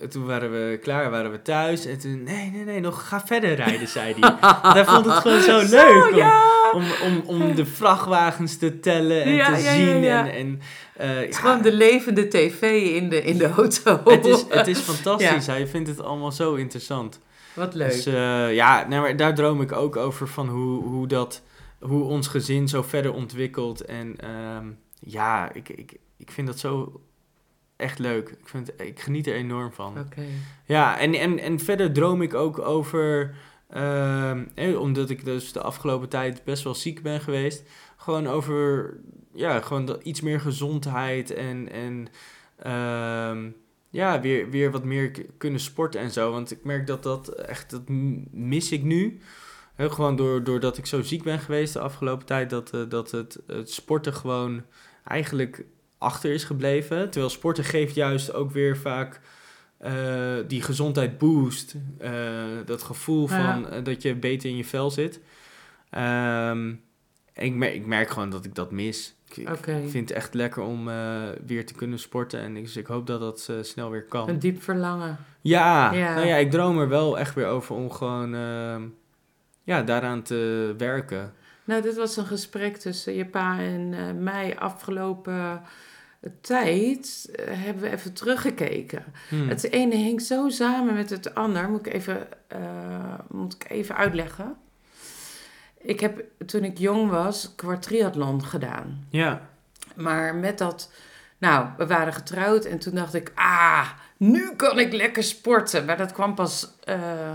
toen 0.09 0.25
waren 0.25 0.51
we 0.51 0.79
klaar, 0.81 1.09
waren 1.09 1.31
we 1.31 1.41
thuis. 1.41 1.85
En 1.85 1.99
toen, 1.99 2.23
nee, 2.23 2.51
nee, 2.51 2.63
nee, 2.63 2.79
nog 2.79 3.07
ga 3.07 3.21
verder 3.25 3.55
rijden, 3.55 3.87
zei 3.87 4.15
hij. 4.19 4.35
Want 4.39 4.73
hij 4.77 4.85
vond 4.85 5.05
het 5.05 5.15
gewoon 5.15 5.41
zo 5.41 5.57
leuk 5.57 6.09
om, 6.11 6.15
ja. 6.15 6.71
om, 6.73 6.83
om, 7.03 7.23
om 7.25 7.55
de 7.55 7.65
vrachtwagens 7.65 8.57
te 8.57 8.79
tellen 8.79 9.23
en 9.23 9.33
Ja, 9.33 9.55
te 9.55 9.61
ja, 9.61 9.71
zien. 9.71 10.03
En, 10.03 10.31
en, 10.33 10.61
het 10.93 11.29
is 11.29 11.37
gewoon 11.37 11.61
de 11.61 11.73
levende 11.73 12.27
tv 12.27 12.61
in 12.95 13.09
de, 13.09 13.23
in 13.23 13.37
de 13.37 13.49
auto. 13.49 14.01
het 14.05 14.25
is, 14.25 14.45
het 14.49 14.67
is 14.67 14.79
fantastisch. 14.93 15.47
Hij 15.47 15.67
vindt 15.67 15.89
het 15.89 16.01
allemaal 16.01 16.31
zo 16.31 16.53
interessant. 16.53 17.19
Wat 17.55 17.73
leuk. 17.73 17.91
Dus 17.91 18.03
ja, 18.55 18.87
nou, 18.87 19.01
maar 19.01 19.17
daar 19.17 19.35
droom 19.35 19.61
ik 19.61 19.71
ook 19.71 19.95
over 19.95 20.27
van 20.27 20.49
hoe, 20.49 20.83
hoe, 20.83 21.07
dat, 21.07 21.41
hoe 21.79 22.03
ons 22.03 22.27
gezin 22.27 22.67
zo 22.67 22.81
verder 22.81 23.13
ontwikkelt. 23.13 23.85
En 23.85 24.15
ehm, 24.17 24.67
ja, 24.99 25.51
ik, 25.53 25.69
ik, 25.69 25.97
ik 26.17 26.31
vind 26.31 26.47
dat 26.47 26.59
zo 26.59 27.01
echt 27.75 27.99
leuk. 27.99 28.29
Ik, 28.29 28.47
vind, 28.47 28.81
ik 28.81 28.99
geniet 28.99 29.27
er 29.27 29.35
enorm 29.35 29.71
van. 29.71 29.99
Oké. 29.99 30.25
Ja, 30.65 30.99
en, 30.99 31.13
en, 31.13 31.39
en 31.39 31.59
verder 31.59 31.93
droom 31.93 32.21
ik 32.21 32.33
ook 32.33 32.59
over, 32.59 33.35
ehm, 33.69 34.45
eh, 34.55 34.79
omdat 34.79 35.09
ik 35.09 35.25
dus 35.25 35.51
de 35.51 35.61
afgelopen 35.61 36.09
tijd 36.09 36.43
best 36.43 36.63
wel 36.63 36.75
ziek 36.75 37.01
ben 37.01 37.21
geweest, 37.21 37.63
gewoon 37.97 38.27
over, 38.27 38.93
ja, 39.33 39.61
gewoon 39.61 39.85
dat 39.85 40.03
iets 40.03 40.21
meer 40.21 40.39
gezondheid 40.39 41.31
en, 41.33 41.71
en 41.71 42.07
ehm, 42.57 43.49
ja, 43.93 44.21
weer, 44.21 44.49
weer 44.49 44.71
wat 44.71 44.83
meer 44.83 45.25
kunnen 45.37 45.59
sporten 45.59 46.01
en 46.01 46.11
zo. 46.11 46.31
Want 46.31 46.51
ik 46.51 46.63
merk 46.63 46.87
dat 46.87 47.03
dat 47.03 47.27
echt, 47.27 47.69
dat 47.69 47.81
mis 48.31 48.71
ik 48.71 48.83
nu. 48.83 49.19
Gewoon 49.77 50.15
door, 50.15 50.43
doordat 50.43 50.77
ik 50.77 50.85
zo 50.85 51.01
ziek 51.01 51.23
ben 51.23 51.39
geweest 51.39 51.73
de 51.73 51.79
afgelopen 51.79 52.25
tijd, 52.25 52.49
dat, 52.49 52.71
eh, 52.73 52.81
dat 52.89 53.11
het, 53.11 53.39
het 53.47 53.71
sporten 53.71 54.13
gewoon 54.13 54.63
eigenlijk 55.03 55.65
achter 55.97 56.31
is 56.33 56.43
gebleven. 56.43 57.09
Terwijl 57.09 57.29
sporten 57.31 57.63
geeft 57.63 57.95
juist 57.95 58.33
ook 58.33 58.51
weer 58.51 58.77
vaak 58.77 59.21
eh, 59.77 60.35
die 60.47 60.61
gezondheid 60.61 61.17
boost. 61.17 61.75
eh, 61.97 62.11
dat 62.65 62.83
gevoel 62.83 63.29
Ja. 63.29 63.61
van 63.63 63.83
dat 63.83 64.01
je 64.01 64.15
beter 64.15 64.49
in 64.49 64.57
je 64.57 64.65
vel 64.65 64.91
zit. 64.91 65.19
Ehm, 65.89 66.69
ik, 67.33 67.63
ik 67.63 67.85
merk 67.85 68.09
gewoon 68.09 68.29
dat 68.29 68.45
ik 68.45 68.55
dat 68.55 68.71
mis. 68.71 69.15
Ik, 69.37 69.89
vind 69.89 70.09
het 70.09 70.11
echt 70.11 70.33
lekker 70.33 70.63
om 70.63 70.89
eh, 70.89 71.21
weer 71.45 71.65
te 71.65 71.73
kunnen 71.73 71.99
sporten. 71.99 72.39
En 72.39 72.57
ik, 72.57 72.63
dus 72.63 72.77
ik 72.77 72.87
hoop 72.87 73.07
dat 73.07 73.19
dat 73.19 73.47
eh, 73.49 73.55
snel 73.61 73.89
weer 73.89 74.05
kan. 74.05 74.29
Een 74.29 74.39
diep 74.39 74.63
verlangen. 74.63 75.17
Ja, 75.41 75.93
Ja. 75.93 76.13
Nou 76.13 76.27
ja, 76.27 76.35
ik 76.35 76.51
droom 76.51 76.79
er 76.79 76.89
wel 76.89 77.19
echt 77.19 77.35
weer 77.35 77.47
over 77.47 77.75
om 77.75 77.91
gewoon 77.91 78.35
ehm, 78.35 78.83
ja, 79.63 79.81
daaraan 79.81 80.21
te 80.21 80.73
werken. 80.77 81.33
Nou, 81.63 81.81
dit 81.81 81.95
was 81.95 82.17
een 82.17 82.25
gesprek 82.25 82.77
tussen 82.77 83.13
je 83.13 83.25
pa 83.25 83.59
en 83.59 83.93
eh, 83.93 84.21
mij 84.21 84.59
afgelopen 84.59 85.61
tijd. 86.41 87.29
hebben 87.49 87.83
we 87.83 87.89
even 87.89 88.13
teruggekeken. 88.13 89.03
Hmm. 89.29 89.49
Het 89.49 89.71
ene 89.71 89.95
hing 89.95 90.21
zo 90.21 90.49
samen 90.49 90.93
met 90.93 91.09
het 91.09 91.35
ander. 91.35 91.69
Moet 91.69 91.85
ik 91.87 91.93
even, 91.93 92.27
moet 93.27 93.53
ik 93.53 93.69
even 93.69 93.95
uitleggen. 93.95 94.55
Ik 95.83 95.99
heb 95.99 96.23
toen 96.45 96.63
ik 96.63 96.77
jong 96.77 97.09
was 97.09 97.53
kwartriathlon 97.55 98.43
gedaan. 98.45 99.05
Ja, 99.09 99.41
Maar 99.95 100.35
met 100.35 100.57
dat, 100.57 100.91
nou, 101.37 101.67
we 101.77 101.87
waren 101.87 102.13
getrouwd 102.13 102.65
en 102.65 102.79
toen 102.79 102.95
dacht 102.95 103.13
ik, 103.13 103.31
ah, 103.35 103.89
nu 104.17 104.55
kan 104.55 104.79
ik 104.79 104.93
lekker 104.93 105.23
sporten. 105.23 105.85
Maar 105.85 105.97
dat 105.97 106.11
kwam 106.11 106.35
pas 106.35 106.69
eh, 106.83 107.31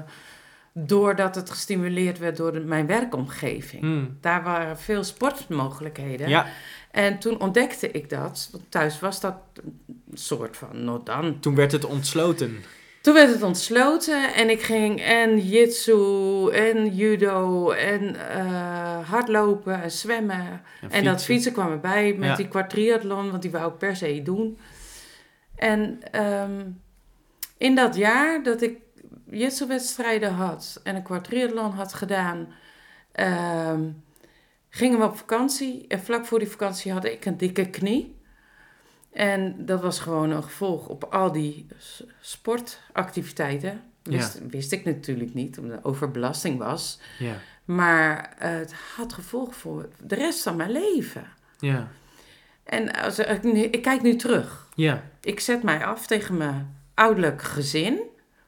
doordat 0.72 1.34
het 1.34 1.50
gestimuleerd 1.50 2.18
werd 2.18 2.36
door 2.36 2.52
de- 2.52 2.60
mijn 2.60 2.86
werkomgeving. 2.86 3.82
Hmm. 3.82 4.16
Daar 4.20 4.42
waren 4.42 4.78
veel 4.78 5.04
sportmogelijkheden. 5.04 6.28
ja, 6.28 6.46
En 6.90 7.18
toen 7.18 7.40
ontdekte 7.40 7.90
ik 7.90 8.10
dat, 8.10 8.48
want 8.52 8.64
thuis 8.70 9.00
was 9.00 9.20
dat 9.20 9.34
een 9.64 9.80
soort 10.18 10.56
van, 10.56 10.84
nou 10.84 11.00
dan. 11.04 11.40
toen 11.40 11.54
werd 11.54 11.72
het 11.72 11.84
ontsloten. 11.84 12.56
Toen 13.00 13.14
werd 13.14 13.30
het 13.32 13.42
ontsloten 13.42 14.34
en 14.34 14.50
ik 14.50 14.62
ging 14.62 15.00
en 15.00 15.38
jitsu 15.38 16.48
en 16.50 16.94
judo 16.94 17.70
en 17.70 18.16
eh, 18.30 19.08
hardlopen 19.08 19.82
en 19.82 19.90
zwemmen. 19.90 20.62
En 20.90 21.04
dat 21.04 21.24
fietsen 21.24 21.52
kwam 21.52 21.70
erbij 21.70 22.14
met 22.18 22.28
Ja. 22.28 22.36
die 22.36 22.48
kwartriathlon, 22.48 23.30
want 23.30 23.42
die 23.42 23.50
wou 23.50 23.72
ik 23.72 23.78
per 23.78 23.96
se 23.96 24.22
doen. 24.22 24.58
En 25.56 25.98
ehm, 26.10 26.64
in 27.56 27.74
dat 27.74 27.94
jaar 27.96 28.42
dat 28.42 28.62
ik 28.62 28.78
jitsu-wedstrijden 29.30 30.32
had 30.32 30.80
en 30.82 30.96
een 30.96 31.02
kwartriathlon 31.02 31.70
had 31.70 31.94
gedaan, 31.94 32.48
ehm, 33.12 33.82
gingen 34.68 34.98
we 34.98 35.04
op 35.04 35.16
vakantie. 35.16 35.84
En 35.88 36.00
vlak 36.00 36.26
voor 36.26 36.38
die 36.38 36.48
vakantie 36.48 36.92
had 36.92 37.04
ik 37.04 37.24
een 37.24 37.36
dikke 37.36 37.70
knie. 37.70 38.16
En 39.18 39.54
dat 39.66 39.80
was 39.80 39.98
gewoon 39.98 40.30
een 40.30 40.42
gevolg 40.42 40.88
op 40.88 41.04
al 41.04 41.32
die 41.32 41.66
sportactiviteiten. 42.20 43.82
Wist, 44.02 44.40
wist 44.48 44.72
ik 44.72 44.84
natuurlijk 44.84 45.34
niet, 45.34 45.58
omdat 45.58 45.84
overbelasting 45.84 46.58
was. 46.58 47.00
Ja. 47.18 47.34
Maar 47.64 48.34
eh, 48.38 48.50
het 48.50 48.74
had 48.96 49.12
gevolg 49.12 49.54
voor 49.54 49.88
de 50.02 50.14
rest 50.14 50.42
van 50.42 50.56
mijn 50.56 50.70
leven. 50.70 51.26
Ja. 51.58 51.88
En 52.64 52.92
als 52.92 53.18
ik, 53.18 53.42
ik 53.42 53.82
kijk 53.82 54.02
nu 54.02 54.16
terug. 54.16 54.66
Ja. 54.74 55.02
Ik 55.20 55.40
zet 55.40 55.62
mij 55.62 55.84
af 55.84 56.06
tegen 56.06 56.36
mijn 56.36 56.76
ouderlijk 56.94 57.42
gezin 57.42 58.00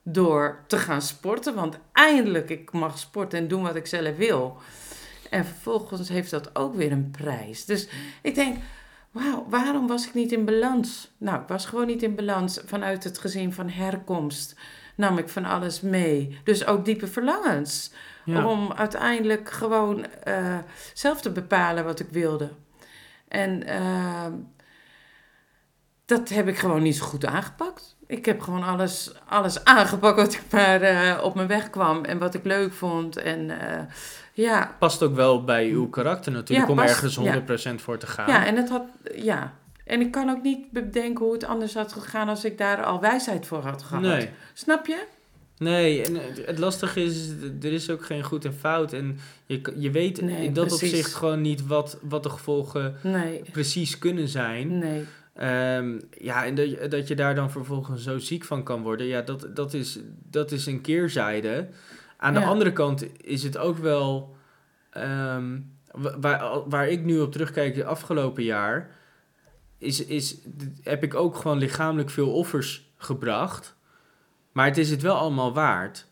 door 0.03 0.65
te 0.67 0.79
gaan 0.79 1.03
sporten. 1.03 1.55
Want 1.55 1.79
eindelijk, 1.93 2.51
ik 2.51 2.73
mag 2.73 2.99
sporten 2.99 3.39
en 3.39 3.49
doen 3.49 3.63
wat 3.63 3.77
ik 3.77 3.87
zelf 3.87 4.17
wil. 4.17 4.57
En 5.31 5.45
vervolgens 5.45 6.09
heeft 6.09 6.31
dat 6.31 6.57
ook 6.57 6.75
weer 6.75 6.93
een 6.93 7.11
prijs. 7.11 7.65
Dus 7.65 7.89
ik 8.23 8.35
denk, 8.35 8.57
wauw, 9.11 9.47
waarom 9.49 9.87
was 9.87 10.07
ik 10.07 10.15
niet 10.15 10.33
in 10.33 10.45
balans? 10.45 11.11
Nou, 11.19 11.41
ik 11.41 11.49
was 11.49 11.67
gewoon 11.67 11.87
niet 11.87 12.03
in 12.03 12.15
balans 12.15 12.61
vanuit 12.65 13.05
het 13.05 13.19
gezin 13.19 13.53
van 13.53 13.69
herkomst. 13.69 14.57
Nam 14.97 15.19
ik 15.19 15.29
van 15.29 15.45
alles 15.45 15.81
mee. 15.81 16.39
Dus 16.45 16.67
ook 16.67 16.85
diepe 16.85 17.07
verlangens. 17.07 17.93
Ja. 18.25 18.47
Om 18.47 18.73
uiteindelijk 18.73 19.51
gewoon 19.51 20.07
eh, 20.07 20.59
zelf 20.95 21.21
te 21.21 21.31
bepalen 21.31 21.85
wat 21.85 22.01
ik 22.01 22.09
wilde. 22.11 22.51
En 23.29 23.67
ehm, 23.67 24.33
dat 26.05 26.29
heb 26.29 26.49
ik 26.49 26.59
gewoon 26.59 26.83
niet 26.83 26.97
zo 26.97 27.05
goed 27.05 27.27
aangepakt. 27.27 27.97
Ik 28.07 28.25
heb 28.25 28.41
gewoon 28.41 28.63
alles, 28.63 29.13
alles 29.29 29.65
aangepakt 29.65 30.17
wat 30.17 30.35
ik 30.35 30.43
maar 30.51 30.83
eh, 30.83 31.23
op 31.25 31.35
mijn 31.35 31.49
weg 31.49 31.71
kwam 31.71 32.05
en 32.05 32.19
wat 32.19 32.35
ik 32.35 32.45
leuk 32.45 32.73
vond. 32.73 33.17
En 33.17 33.61
eh, 33.61 33.83
ja, 34.41 34.77
Past 34.79 35.03
ook 35.03 35.15
wel 35.15 35.45
bij 35.45 35.69
uw 35.69 35.89
karakter 35.89 36.33
natuurlijk 36.33 36.69
Ja, 36.69 36.75
om 36.75 36.79
past, 36.81 36.91
ergens 37.03 37.17
100% 37.19 37.23
ja. 37.73 37.79
voor 37.79 37.99
te 37.99 38.07
gaan. 38.07 38.29
ja, 38.29 38.47
en 38.47 38.57
het 38.57 38.69
had, 38.69 38.83
ja. 39.15 39.55
En 39.85 40.01
ik 40.01 40.11
kan 40.11 40.31
ook 40.31 40.43
niet 40.43 40.71
bedenken 40.71 41.25
hoe 41.25 41.33
het 41.35 41.45
anders 41.45 41.75
had 41.75 41.93
gegaan 41.93 42.29
als 42.29 42.45
ik 42.45 42.59
daar 42.59 42.85
al 42.85 43.01
wijsheid 43.01 43.47
voor 43.47 43.59
had 43.63 43.83
gehad. 43.83 44.03
Nee. 44.03 44.29
Snap 44.55 44.87
je? 44.87 45.05
Nee, 45.59 46.03
en 46.03 46.15
het- 46.47 46.59
lastige 46.59 47.03
is, 47.03 47.29
er 47.63 47.73
is 47.73 47.91
ook 47.91 48.05
geen 48.05 48.23
goed 48.23 48.45
en 48.45 48.55
fout. 48.55 48.93
En 48.93 49.19
je, 49.47 49.61
je 49.77 49.91
weet 49.91 50.21
Nee, 50.21 50.45
in 50.45 50.53
dat 50.53 50.67
precies. 50.67 50.89
opzicht 50.91 51.15
gewoon 51.15 51.41
niet 51.41 51.67
wat, 51.67 51.99
wat 52.03 52.23
de 52.23 52.29
gevolgen 52.31 52.95
Nee, 53.03 53.43
precies 53.53 53.99
kunnen 53.99 54.29
zijn. 54.29 54.79
nee. 54.79 55.05
Ehm, 55.35 55.99
ja, 56.19 56.45
en 56.45 56.55
dat, 56.55 56.71
je- 56.71 56.89
dat 56.89 57.09
je 57.09 57.15
daar 57.15 57.35
dan 57.35 57.51
vervolgens 57.51 58.03
zo 58.03 58.19
ziek 58.19 58.45
van 58.45 58.63
kan 58.63 58.83
worden, 58.83 59.07
ja, 59.07 59.23
dat, 59.23 59.47
dat, 59.55 59.75
is, 59.75 59.99
dat 60.31 60.53
is 60.53 60.67
een 60.67 60.81
keerzijde. 60.81 61.69
Aan 62.23 62.33
de 62.35 62.41
andere 62.45 62.73
kant 62.73 63.23
is 63.25 63.43
het 63.43 63.59
ook 63.59 63.79
wel, 63.79 64.37
ehm, 64.91 65.59
wa- 65.93 66.19
waar, 66.21 66.69
waar 66.69 66.89
ik 66.89 67.05
nu 67.05 67.21
op 67.21 67.33
terugkijk 67.33 67.75
de 67.75 67.85
afgelopen 67.85 68.43
jaar, 68.43 68.97
is, 69.79 70.05
is, 70.05 70.37
heb 70.83 71.03
ik 71.03 71.15
ook 71.15 71.37
gewoon 71.37 71.59
lichamelijk 71.59 72.11
veel 72.11 72.33
offers 72.33 72.93
gebracht. 72.97 73.77
Maar 74.53 74.67
het 74.67 74.79
is 74.79 74.91
het 74.91 75.03
wel 75.03 75.15
allemaal 75.17 75.53
waard. 75.53 76.07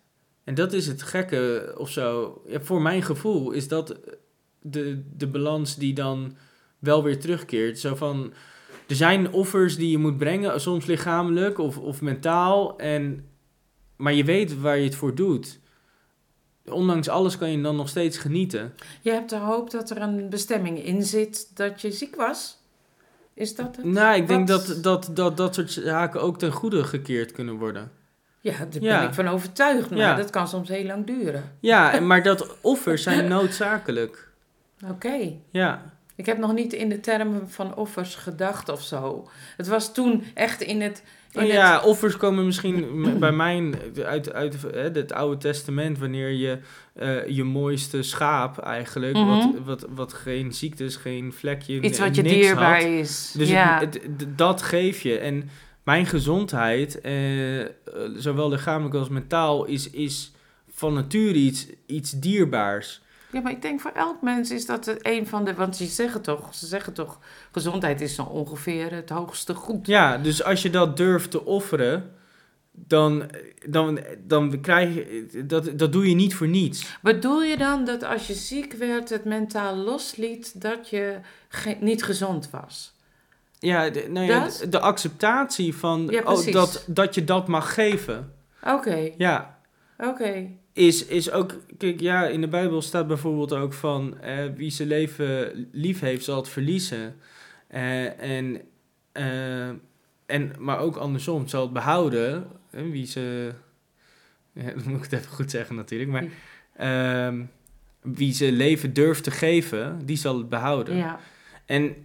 En 0.44 0.54
dat 0.54 0.72
is 0.72 0.86
het 0.86 1.02
gekke 1.02 1.74
of 1.78 1.90
zo. 1.90 2.40
Ja, 2.46 2.60
voor 2.60 2.82
mijn 2.82 3.02
gevoel 3.02 3.50
is 3.50 3.68
dat 3.68 4.00
de, 4.62 5.02
de 5.16 5.26
balans 5.26 5.76
die 5.76 5.94
dan 5.94 6.36
wel 6.78 7.02
weer 7.02 7.20
terugkeert. 7.20 7.78
Zo 7.78 7.94
van, 7.94 8.32
er 8.86 8.96
zijn 8.96 9.32
offers 9.32 9.76
die 9.76 9.90
je 9.90 9.98
moet 9.98 10.18
brengen, 10.18 10.60
soms 10.60 10.86
lichamelijk 10.86 11.58
of, 11.58 11.78
of 11.78 12.00
mentaal. 12.00 12.78
En, 12.78 13.28
maar 13.96 14.12
je 14.12 14.24
weet 14.24 14.60
waar 14.60 14.78
je 14.78 14.84
het 14.84 14.94
voor 14.94 15.14
doet. 15.14 15.60
Ondanks 16.70 17.08
alles 17.08 17.38
kan 17.38 17.50
je 17.50 17.60
dan 17.62 17.76
nog 17.76 17.88
steeds 17.88 18.18
genieten. 18.18 18.74
Je 19.00 19.10
hebt 19.10 19.30
de 19.30 19.36
hoop 19.36 19.70
dat 19.70 19.90
er 19.90 20.02
een 20.02 20.28
bestemming 20.28 20.84
in 20.84 21.02
zit 21.02 21.56
dat 21.56 21.80
je 21.80 21.92
ziek 21.92 22.16
was? 22.16 22.56
Is 23.34 23.54
dat 23.54 23.76
het? 23.76 23.84
Nou, 23.84 24.16
ik 24.16 24.28
denk 24.28 24.48
dat 24.48 24.78
dat, 24.82 25.10
dat 25.12 25.36
dat 25.36 25.54
soort 25.54 25.70
zaken 25.72 26.22
ook 26.22 26.38
ten 26.38 26.52
goede 26.52 26.84
gekeerd 26.84 27.32
kunnen 27.32 27.54
worden. 27.58 27.90
Ja, 28.40 28.58
daar 28.58 28.82
Ja. 28.82 28.98
ben 28.98 29.08
ik 29.08 29.14
van 29.14 29.28
overtuigd. 29.28 29.90
Maar 29.90 29.98
Ja. 29.98 30.14
dat 30.14 30.30
kan 30.30 30.48
soms 30.48 30.68
heel 30.68 30.84
lang 30.84 31.06
duren. 31.06 31.56
Ja, 31.60 32.00
maar 32.00 32.22
dat 32.22 32.56
offers 32.60 33.02
zijn 33.02 33.28
noodzakelijk. 33.34 34.28
Oké. 34.90 35.32
Ja, 35.50 35.82
Ik 36.16 36.26
heb 36.26 36.38
nog 36.38 36.52
niet 36.54 36.72
in 36.72 36.88
de 36.88 37.00
termen 37.00 37.50
van 37.50 37.74
offers 37.76 38.14
gedacht 38.14 38.68
of 38.68 38.82
zo. 38.82 39.28
Het 39.56 39.68
was 39.68 39.92
toen 39.94 40.24
echt 40.34 40.60
in 40.60 40.80
het... 40.80 41.02
Oh 41.34 41.42
het 41.42 41.50
ja, 41.52 41.80
offers 41.80 42.16
komen 42.16 42.44
misschien 42.46 43.02
bij 43.20 43.32
mij 43.32 43.70
uit, 44.04 44.32
uit 44.32 44.62
hè, 44.62 44.80
het 44.80 45.12
Oude 45.12 45.36
Testament, 45.38 45.98
wanneer 45.98 46.30
je 46.30 46.58
eh, 46.94 47.26
je 47.28 47.44
mooiste 47.44 48.02
schaap 48.02 48.58
eigenlijk, 48.58 49.14
Mhm. 49.16 49.26
wat, 49.26 49.48
wat, 49.64 49.86
wat 49.94 50.12
geen 50.12 50.52
ziektes, 50.52 50.96
geen 50.96 51.32
vlekje, 51.32 51.80
iets 51.80 51.98
wat 51.98 52.16
je 52.16 52.22
dierbaar 52.22 52.74
had. 52.82 52.90
is. 52.90 53.34
Dus 53.36 53.48
ja. 53.48 53.78
het, 53.80 53.94
het- 54.02 54.18
d- 54.18 54.38
dat 54.38 54.62
geef 54.62 55.00
je. 55.02 55.18
En 55.18 55.48
mijn 55.82 56.06
gezondheid, 56.06 57.00
eh, 57.00 57.14
zowel 58.16 58.48
lichamelijk 58.48 58.94
als 58.94 59.08
mentaal, 59.08 59.64
is, 59.64 59.90
is 59.90 60.32
van 60.70 60.94
nature 60.94 61.34
iets, 61.34 61.66
iets 61.86 62.10
dierbaars. 62.10 63.00
Ja, 63.32 63.40
maar 63.40 63.52
ik 63.52 63.62
denk 63.62 63.80
voor 63.80 63.90
elk 63.94 64.22
mens 64.22 64.50
is 64.50 64.66
dat 64.66 64.86
het 64.86 64.98
een 65.06 65.26
van 65.26 65.44
de... 65.44 65.54
Want 65.54 65.76
ze 65.76 65.86
zeggen 65.86 66.22
toch, 66.22 66.54
ze 66.54 66.66
zeggen 66.66 66.92
toch... 66.92 67.18
Gezondheid 67.52 68.00
is 68.00 68.14
zo 68.14 68.22
ongeveer 68.22 68.92
het 68.92 69.10
hoogste 69.10 69.54
goed. 69.54 69.86
Ja, 69.86 70.18
dus 70.18 70.44
als 70.44 70.62
je 70.62 70.70
dat 70.70 70.96
durft 70.96 71.30
te 71.30 71.44
offeren, 71.44 72.10
dan, 72.72 73.30
dan, 73.68 74.00
dan 74.26 74.60
krijg 74.60 74.94
je... 74.94 75.26
Dat, 75.46 75.78
dat 75.78 75.92
doe 75.92 76.08
je 76.08 76.14
niet 76.14 76.34
voor 76.34 76.48
niets. 76.48 76.96
Bedoel 77.02 77.42
je 77.42 77.56
dan 77.56 77.84
dat 77.84 78.02
als 78.02 78.26
je 78.26 78.34
ziek 78.34 78.72
werd, 78.72 79.08
het 79.08 79.24
mentaal 79.24 79.76
losliet... 79.76 80.60
dat 80.60 80.88
je 80.88 81.18
ge- 81.48 81.76
niet 81.80 82.04
gezond 82.04 82.50
was? 82.50 82.96
Ja, 83.58 83.90
de, 83.90 84.06
nou 84.10 84.26
ja, 84.26 84.48
de, 84.48 84.68
de 84.68 84.80
acceptatie 84.80 85.74
van 85.76 86.06
Ja, 86.10 86.22
oh, 86.24 86.52
dat, 86.52 86.84
dat 86.86 87.14
je 87.14 87.24
dat 87.24 87.48
mag 87.48 87.74
geven. 87.74 88.32
Oké, 88.66 89.10
Ja, 89.16 89.58
oké. 89.98 90.46
Is, 90.78 91.06
is 91.06 91.30
ook... 91.30 91.56
Kijk, 91.78 92.00
ja, 92.00 92.26
in 92.26 92.40
de 92.40 92.48
Bijbel 92.48 92.82
staat 92.82 93.06
bijvoorbeeld 93.06 93.52
ook 93.52 93.72
van... 93.72 94.20
eh, 94.20 94.44
wie 94.56 94.70
zijn 94.70 94.88
leven 94.88 95.68
lief 95.72 96.00
heeft, 96.00 96.24
zal 96.24 96.36
het 96.36 96.48
verliezen. 96.48 97.14
Eh, 97.68 98.20
en, 98.20 98.60
eh, 99.12 99.68
en, 100.26 100.52
maar 100.58 100.78
ook 100.78 100.96
andersom, 100.96 101.48
zal 101.48 101.62
het 101.62 101.72
behouden. 101.72 102.46
Eh, 102.70 102.82
wie 102.90 103.06
ze... 103.06 103.50
Ja, 104.52 104.72
moet 104.84 104.96
ik 104.96 105.02
het 105.02 105.12
even 105.12 105.30
goed 105.30 105.50
zeggen 105.50 105.76
natuurlijk, 105.76 106.10
maar... 106.10 106.24
ehm, 106.76 107.44
wie 108.00 108.32
zijn 108.32 108.52
leven 108.52 108.92
durft 108.92 109.24
te 109.24 109.30
geven, 109.30 110.00
die 110.04 110.16
zal 110.16 110.38
het 110.38 110.48
behouden. 110.48 110.96
Ja. 110.96 111.20
En 111.66 111.96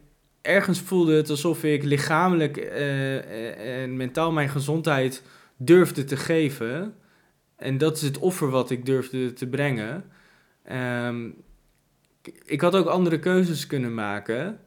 ergens 0.41 0.79
voelde 0.79 1.15
het 1.15 1.29
alsof 1.29 1.63
ik 1.63 1.83
lichamelijk 1.83 2.57
en 2.57 3.97
mentaal 3.97 4.31
mijn 4.31 4.49
gezondheid 4.49 5.23
durfde 5.57 6.03
te 6.03 6.17
geven. 6.17 6.95
En 7.63 7.77
dat 7.77 7.95
is 7.95 8.01
het 8.01 8.17
offer 8.19 8.49
wat 8.49 8.69
ik 8.71 8.85
durfde 8.85 9.33
te 9.33 9.47
brengen. 9.47 10.03
Ehm, 10.63 11.25
ik- 12.45 12.61
had 12.61 12.75
ook 12.75 12.87
andere 12.87 13.19
keuzes 13.19 13.67
kunnen 13.67 13.93
maken. 13.93 14.59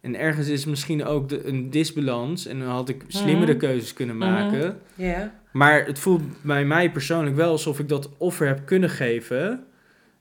En 0.00 0.14
ergens 0.18 0.48
is 0.48 0.64
misschien 0.64 1.04
ook 1.04 1.28
de, 1.28 1.46
een 1.46 1.70
disbalans. 1.70 2.46
En 2.46 2.58
dan 2.58 2.68
had 2.68 2.88
ik 2.88 3.04
slimmere 3.08 3.50
Mhm. 3.52 3.60
keuzes 3.60 3.92
kunnen 3.92 4.16
Mhm. 4.16 4.30
maken. 4.30 4.80
Ja. 4.94 5.34
Maar 5.52 5.86
het 5.86 5.98
voelt 5.98 6.22
bij 6.42 6.64
mij 6.64 6.92
persoonlijk 6.92 7.36
wel 7.36 7.50
alsof 7.50 7.78
ik 7.78 7.88
dat 7.88 8.10
offer 8.18 8.46
heb 8.46 8.66
kunnen 8.66 8.90
geven. 8.90 9.64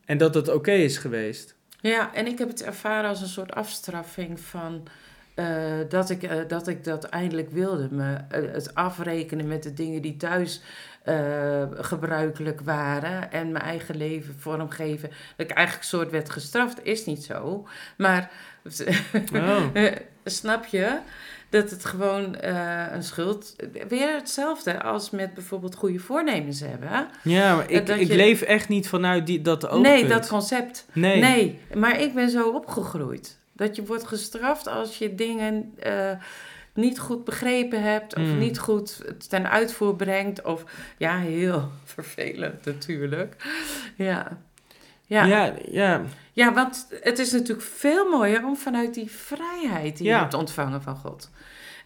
En 0.05 0.17
dat 0.17 0.33
het 0.33 0.49
oké 0.53 0.71
is 0.71 0.97
geweest. 0.97 1.55
Ja, 1.81 2.13
en 2.13 2.27
ik 2.27 2.37
heb 2.37 2.47
het 2.47 2.63
ervaren 2.63 3.09
als 3.09 3.21
een 3.21 3.27
soort 3.27 3.51
afstraffing 3.53 4.39
van 4.39 4.83
eh, 5.35 5.77
dat, 5.89 6.09
ik, 6.09 6.23
eh, 6.23 6.37
dat 6.47 6.67
ik 6.67 6.83
dat 6.83 7.03
eindelijk 7.03 7.51
wilde. 7.51 7.87
Me, 7.91 8.13
eh, 8.29 8.51
het 8.53 8.75
afrekenen 8.75 9.47
met 9.47 9.63
de 9.63 9.73
dingen 9.73 10.01
die 10.01 10.17
thuis 10.17 10.61
eh, 11.07 11.63
gebruikelijk 11.71 12.61
waren 12.61 13.31
en 13.31 13.51
mijn 13.51 13.63
eigen 13.63 13.97
leven 13.97 14.35
vormgeven. 14.39 15.09
Dat 15.35 15.49
ik 15.49 15.55
eigenlijk 15.55 15.87
soort 15.87 16.11
werd 16.11 16.29
gestraft, 16.29 16.79
is 16.85 17.05
niet 17.05 17.23
zo. 17.23 17.67
Maar 17.97 18.31
Oh. 19.33 19.65
snap 20.23 20.65
je? 20.65 20.97
Dat 21.49 21.69
het 21.69 21.85
gewoon 21.85 22.35
eh, 22.35 22.85
een 22.91 23.03
schuld. 23.03 23.55
Weer 23.87 24.13
hetzelfde 24.15 24.81
als 24.83 25.09
met 25.09 25.33
bijvoorbeeld 25.33 25.75
goede 25.75 25.99
voornemens 25.99 26.59
hebben. 26.59 27.07
Ja, 27.23 27.55
maar 27.55 27.69
ik, 27.71 27.89
ik 27.89 28.07
je- 28.07 28.15
leef 28.15 28.41
echt 28.41 28.67
niet 28.69 28.87
vanuit 28.87 29.25
die, 29.25 29.41
dat 29.41 29.65
oogpunt. 29.65 29.81
Nee, 29.93 30.07
dat 30.07 30.27
concept. 30.27 30.85
Nee. 30.93 31.19
Nee, 31.21 31.59
maar 31.75 32.01
ik 32.01 32.13
ben 32.13 32.29
zo 32.29 32.49
opgegroeid. 32.49 33.37
Dat 33.53 33.75
je 33.75 33.85
wordt 33.85 34.07
gestraft 34.07 34.67
als 34.67 34.97
je 34.97 35.15
dingen 35.15 35.73
eh, 35.79 36.11
niet 36.77 36.99
goed 36.99 37.23
begrepen 37.23 37.81
hebt 37.83 38.15
of 38.15 38.21
Mm. 38.23 38.37
niet 38.37 38.59
goed 38.59 39.03
ten 39.29 39.49
uitvoer 39.49 39.95
brengt. 39.95 40.41
Of 40.41 40.63
ja, 40.97 41.17
heel 41.19 41.71
vervelend 41.95 42.65
natuurlijk. 42.65 43.35
Ja. 43.95 44.37
Ja. 45.05 45.23
ja. 45.25 45.53
Ja, 45.71 46.01
ja. 46.33 46.53
want 46.53 46.87
het 47.01 47.19
is 47.19 47.31
natuurlijk 47.31 47.67
veel 47.67 48.09
mooier 48.09 48.45
om 48.45 48.57
vanuit 48.57 48.93
die 48.93 49.11
vrijheid 49.11 49.97
die 49.97 50.05
Ja. 50.07 50.15
je 50.15 50.21
hebt 50.21 50.33
ontvangen 50.33 50.81
van 50.81 50.95
God 50.95 51.29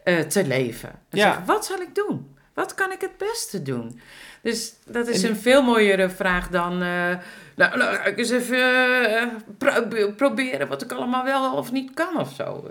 eh, 0.04 0.20
te 0.20 0.48
leven. 0.48 0.90
En 1.10 1.18
Ja. 1.18 1.44
wat 1.46 1.66
zal 1.66 1.80
ik 1.80 1.96
doen? 1.96 2.36
Wat 2.54 2.74
kan 2.74 2.92
ik 2.92 3.02
het 3.02 3.18
beste 3.18 3.62
doen? 3.62 4.00
Dus 4.42 4.74
dat 4.86 5.08
is 5.08 5.24
En- 5.24 5.30
een 5.30 5.36
veel 5.36 5.62
mooiere 5.62 6.10
vraag 6.10 6.50
dan... 6.50 6.72
eh, 6.74 7.16
nou, 7.56 7.78
nou, 7.78 7.96
ga 7.96 8.04
ik 8.04 8.18
eens 8.18 8.30
even 8.30 8.58
eh, 9.18 9.28
pro- 9.58 10.12
proberen 10.12 10.68
wat 10.68 10.82
ik 10.82 10.92
allemaal 10.92 11.24
wel 11.24 11.54
of 11.56 11.72
niet 11.72 11.94
kan 11.94 12.20
of 12.20 12.34
zo. 12.34 12.70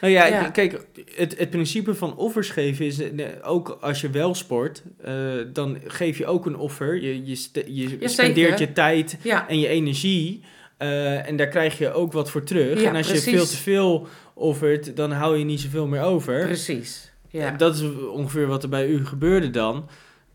Nou 0.00 0.12
ja, 0.12 0.26
Ja. 0.26 0.50
kijk, 0.50 0.86
het, 1.14 1.38
het 1.38 1.50
principe 1.50 1.94
van 1.94 2.16
offers 2.16 2.50
geven 2.50 2.86
is, 2.86 3.00
eh, 3.00 3.26
ook 3.42 3.78
als 3.80 4.00
je 4.00 4.10
wel 4.10 4.34
sport, 4.34 4.82
eh, 5.02 5.14
dan 5.52 5.78
geef 5.86 6.18
je 6.18 6.26
ook 6.26 6.46
een 6.46 6.56
offer. 6.56 7.02
Je, 7.02 7.24
je, 7.24 7.36
je 7.66 7.96
Ja, 8.00 8.08
spendeert 8.08 8.58
je 8.58 8.72
tijd 8.72 9.18
en 9.48 9.60
je 9.60 9.68
energie 9.68 10.42
eh, 10.76 11.28
en 11.28 11.36
daar 11.36 11.48
krijg 11.48 11.78
je 11.78 11.92
ook 11.92 12.12
wat 12.12 12.30
voor 12.30 12.42
terug. 12.42 12.80
Ja, 12.80 12.88
en 12.88 12.96
als 12.96 13.10
je 13.10 13.18
veel 13.18 13.46
te 13.46 13.56
veel 13.56 14.06
offert, 14.34 14.96
dan 14.96 15.12
hou 15.12 15.38
je 15.38 15.44
niet 15.44 15.60
zoveel 15.60 15.86
meer 15.86 16.02
over. 16.02 16.44
precies. 16.44 17.12
Ja. 17.30 17.50
Dat 17.50 17.74
is 17.74 17.82
ongeveer 18.12 18.46
wat 18.46 18.62
er 18.62 18.68
bij 18.68 18.88
u 18.88 19.06
gebeurde 19.06 19.50
dan. 19.50 19.88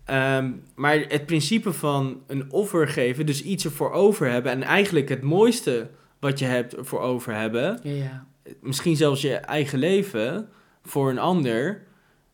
Ehm, 0.05 0.51
maar 0.75 1.05
het 1.07 1.25
principe 1.25 1.73
van 1.73 2.21
een 2.27 2.51
offer 2.51 2.87
geven, 2.87 3.25
dus 3.25 3.43
iets 3.43 3.65
ervoor 3.65 3.91
over 3.91 4.29
hebben 4.29 4.51
en 4.51 4.63
eigenlijk 4.63 5.09
het 5.09 5.21
mooiste 5.21 5.89
wat 6.19 6.39
je 6.39 6.45
hebt 6.45 6.75
ervoor 6.75 6.99
over 7.01 7.35
hebben, 7.35 7.79
ja, 7.83 7.91
ja. 7.91 8.25
Misschien 8.61 8.95
zelfs 8.95 9.21
je 9.21 9.35
eigen 9.35 9.79
leven 9.79 10.49
voor 10.83 11.09
een 11.09 11.19
ander. 11.19 11.83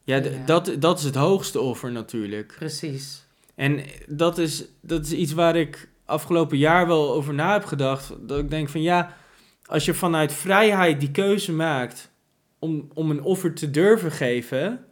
Ja. 0.04 0.20
Dat, 0.46 0.76
dat 0.80 1.00
is 1.00 1.04
het 1.04 1.16
hoogste 1.16 1.60
offer 1.60 1.92
natuurlijk. 1.92 2.54
precies. 2.58 3.28
En 3.56 3.84
dat 4.08 4.38
is, 4.38 4.66
dat 4.82 5.06
is 5.06 5.12
iets 5.12 5.34
waar 5.34 5.56
ik 5.56 5.90
afgelopen 6.06 6.58
jaar 6.58 6.88
wel 6.88 7.14
over 7.14 7.34
na 7.34 7.54
heb 7.54 7.66
gedacht. 7.66 8.14
Dat 8.28 8.40
ik 8.40 8.50
denk 8.50 8.70
van 8.70 8.82
ja, 8.82 9.18
als 9.66 9.86
je 9.86 9.94
vanuit 9.94 10.34
vrijheid 10.34 11.00
die 11.00 11.12
keuze 11.12 11.52
maakt 11.52 12.12
om, 12.60 12.90
om 12.94 13.10
een 13.12 13.24
offer 13.24 13.54
te 13.54 13.70
durven 13.70 14.12
geven, 14.12 14.86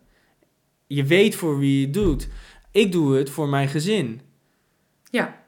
je 0.88 1.04
weet 1.04 1.36
voor 1.36 1.60
wie 1.60 1.80
je 1.80 1.86
het 1.86 1.94
doet. 1.94 2.28
Ik 2.72 2.92
doe 2.92 3.16
het 3.16 3.30
voor 3.30 3.50
mijn 3.50 3.68
gezin. 3.68 4.22
Ja, 5.12 5.46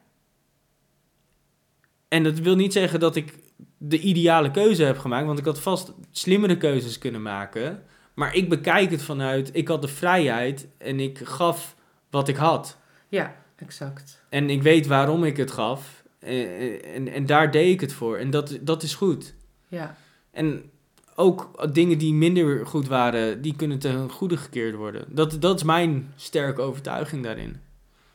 En 2.09 2.23
dat 2.23 2.39
wil 2.39 2.55
niet 2.55 2.73
zeggen 2.73 2.99
dat 2.99 3.15
ik 3.15 3.33
de 3.81 3.99
ideale 3.99 4.51
keuze 4.51 4.83
heb 4.83 4.97
gemaakt, 4.97 5.25
want 5.25 5.39
ik 5.39 5.45
had 5.45 5.59
vast 5.59 5.93
slimmere 6.11 6.57
keuzes 6.57 6.97
kunnen 6.97 7.21
maken. 7.21 7.83
Maar 8.13 8.35
ik 8.35 8.49
bekijk 8.49 8.91
het 8.91 9.01
vanuit, 9.01 9.49
ik 9.53 9.67
had 9.67 9.81
de 9.81 9.87
vrijheid 9.87 10.67
en 10.77 10.99
ik 10.99 11.19
gaf 11.23 11.75
wat 12.09 12.27
ik 12.27 12.35
had. 12.35 12.77
ja, 13.07 13.35
exact. 13.55 14.23
En 14.29 14.49
ik 14.49 14.63
weet 14.63 14.87
waarom 14.87 15.23
ik 15.23 15.37
het 15.37 15.51
gaf. 15.51 16.03
En, 16.19 16.83
en, 16.83 17.07
en 17.07 17.25
daar 17.25 17.51
deed 17.51 17.73
ik 17.73 17.81
het 17.81 17.93
voor. 17.93 18.17
En 18.17 18.29
dat, 18.29 18.57
dat 18.61 18.83
is 18.83 18.95
goed. 18.95 19.33
Ja, 19.67 19.95
En 20.31 20.71
ook 21.15 21.73
dingen 21.73 21.97
die 21.97 22.13
minder 22.13 22.65
goed 22.65 22.87
waren, 22.87 23.41
die 23.41 23.55
kunnen 23.55 23.79
ten 23.79 24.09
goede 24.09 24.37
gekeerd 24.37 24.75
worden. 24.75 25.05
Dat, 25.07 25.41
dat 25.41 25.55
is 25.55 25.63
mijn 25.63 26.13
sterke 26.15 26.61
overtuiging 26.61 27.23
daarin. 27.23 27.57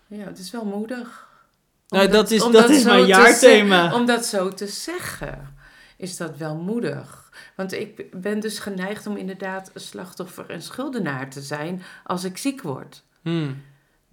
ja 0.06 0.24
het 0.24 0.38
is 0.38 0.50
wel 0.50 0.64
moedig. 0.64 1.28
Nou, 1.94 2.08
dat 2.08 2.30
is, 2.30 2.50
dat 2.50 2.70
is 2.70 2.84
mijn 2.84 3.00
te 3.00 3.06
jaarthema. 3.06 3.94
Om 3.94 4.06
dat 4.06 4.26
zo 4.26 4.48
te 4.48 4.66
zeggen, 4.66 5.56
is 5.96 6.16
dat 6.16 6.36
wel 6.36 6.56
moedig. 6.56 7.30
Want 7.56 7.72
ik 7.72 8.20
ben 8.20 8.40
dus 8.40 8.58
geneigd 8.58 9.06
om 9.06 9.16
inderdaad 9.16 9.70
een 9.74 9.80
slachtoffer 9.80 10.50
en 10.50 10.62
schuldenaar 10.62 11.30
te 11.30 11.40
zijn 11.40 11.82
als 12.04 12.24
ik 12.24 12.38
ziek 12.38 12.62
word. 12.62 13.02
Hmm. 13.22 13.62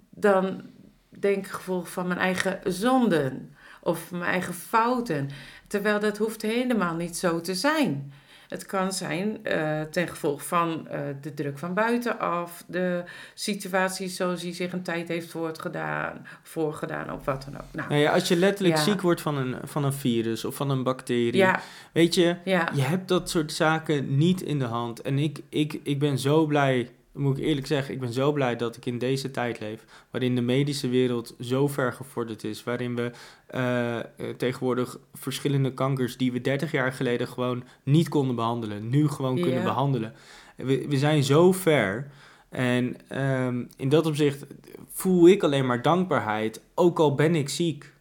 Dan 0.10 0.62
denk 1.10 1.46
ik 1.46 1.52
gevolg 1.52 1.90
van 1.90 2.08
mijn 2.08 2.20
eigen 2.20 2.60
zonden 2.64 3.56
of 3.82 4.12
mijn 4.12 4.24
eigen 4.24 4.54
fouten. 4.54 5.30
Terwijl 5.68 6.00
dat 6.00 6.18
hoeft 6.18 6.42
helemaal 6.42 6.96
niet 6.96 7.18
zo 7.18 7.42
te 7.42 7.56
zijn. 7.56 8.14
Het 8.52 8.66
kan 8.66 8.94
zijn 8.94 9.44
eh, 9.46 9.82
ten 9.82 10.08
gevolge 10.08 10.44
van 10.44 10.88
eh, 10.88 11.00
de 11.22 11.34
druk 11.34 11.58
van 11.60 11.74
buitenaf, 11.74 12.64
de 12.68 13.04
situatie 13.34 14.08
zoals 14.08 14.42
die 14.42 14.54
zich 14.54 14.74
een 14.74 14.82
tijd 14.84 15.08
heeft 15.08 15.30
voortgedaan, 15.32 16.28
voorgedaan 16.42 17.12
of 17.14 17.26
wat 17.26 17.44
dan 17.46 17.56
ook. 17.62 17.74
Nou, 17.74 17.90
Nou 17.90 18.02
ja, 18.02 18.12
als 18.12 18.28
je 18.28 18.36
letterlijk 18.36 18.78
Ja. 18.78 18.84
ziek 18.84 19.02
wordt 19.02 19.22
van 19.22 19.38
een, 19.38 19.56
van 19.64 19.84
een 19.84 19.94
virus 19.94 20.46
of 20.46 20.56
van 20.56 20.70
een 20.70 20.84
bacterie, 20.84 21.36
ja, 21.36 21.62
weet 21.92 22.16
je, 22.16 22.36
je 22.44 22.82
hebt 22.82 23.08
dat 23.08 23.30
soort 23.30 23.52
zaken 23.52 24.18
niet 24.18 24.42
in 24.42 24.60
de 24.60 24.66
hand. 24.66 25.02
En 25.02 25.18
ik, 25.20 25.40
ik, 25.50 25.80
ik 25.84 26.00
ben 26.00 26.20
zo 26.20 26.46
blij, 26.46 26.90
moet 27.14 27.38
ik 27.38 27.44
eerlijk 27.44 27.68
zeggen, 27.68 27.94
ik 27.94 28.00
ben 28.00 28.14
zo 28.14 28.32
blij 28.32 28.56
dat 28.56 28.78
ik 28.78 28.86
in 28.86 28.98
deze 28.98 29.32
tijd 29.32 29.60
leef, 29.60 29.86
waarin 30.10 30.36
de 30.36 30.42
medische 30.42 30.90
wereld 30.90 31.36
zo 31.40 31.68
ver 31.68 31.94
gevorderd 31.94 32.44
is, 32.44 32.64
waarin 32.64 32.96
we 32.96 33.12
eh, 33.48 34.00
eh, 34.00 34.06
tegenwoordig 34.38 35.00
verschillende 35.14 35.74
kankers 35.74 36.18
die 36.18 36.32
we 36.32 36.42
30 36.42 36.72
jaar 36.72 36.94
geleden 36.94 37.28
gewoon 37.28 37.64
niet 37.84 38.10
konden 38.10 38.36
behandelen, 38.36 38.90
nu 38.90 39.08
gewoon 39.08 39.42
kunnen 39.42 39.64
behandelen. 39.64 40.14
We, 40.56 40.88
we 40.88 40.98
zijn 40.98 41.24
zo 41.24 41.52
ver. 41.52 42.12
En 42.50 42.96
ehm, 43.08 43.64
in 43.78 43.90
dat 43.90 44.06
opzicht 44.06 44.46
voel 44.88 45.28
ik 45.28 45.44
alleen 45.44 45.66
maar 45.66 45.82
dankbaarheid, 45.82 46.62
ook 46.76 47.00
al 47.00 47.16
ben 47.16 47.36
ik 47.36 47.50
ziek 47.50 47.94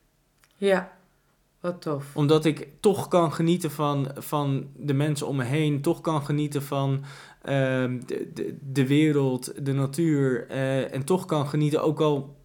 ja. 0.57 0.99
Wat 1.61 1.83
tof. 1.83 2.17
omdat 2.17 2.45
ik 2.45 2.69
toch 2.81 3.09
kan 3.09 3.33
genieten 3.33 3.71
van, 3.71 4.11
van 4.15 4.69
de 4.77 4.95
mensen 4.95 5.27
om 5.27 5.37
me 5.37 5.45
heen. 5.45 5.83
Toch 5.83 6.01
kan 6.01 6.23
genieten 6.23 6.63
van 6.63 7.05
de, 7.43 8.31
de, 8.35 8.57
de 8.73 8.87
wereld, 8.87 9.67
de 9.67 9.73
natuur. 9.73 10.47
eh, 10.49 10.95
en 10.95 11.05
toch 11.05 11.27
kan 11.27 11.49
genieten, 11.49 11.83
ook 11.83 12.01
al 12.01 12.37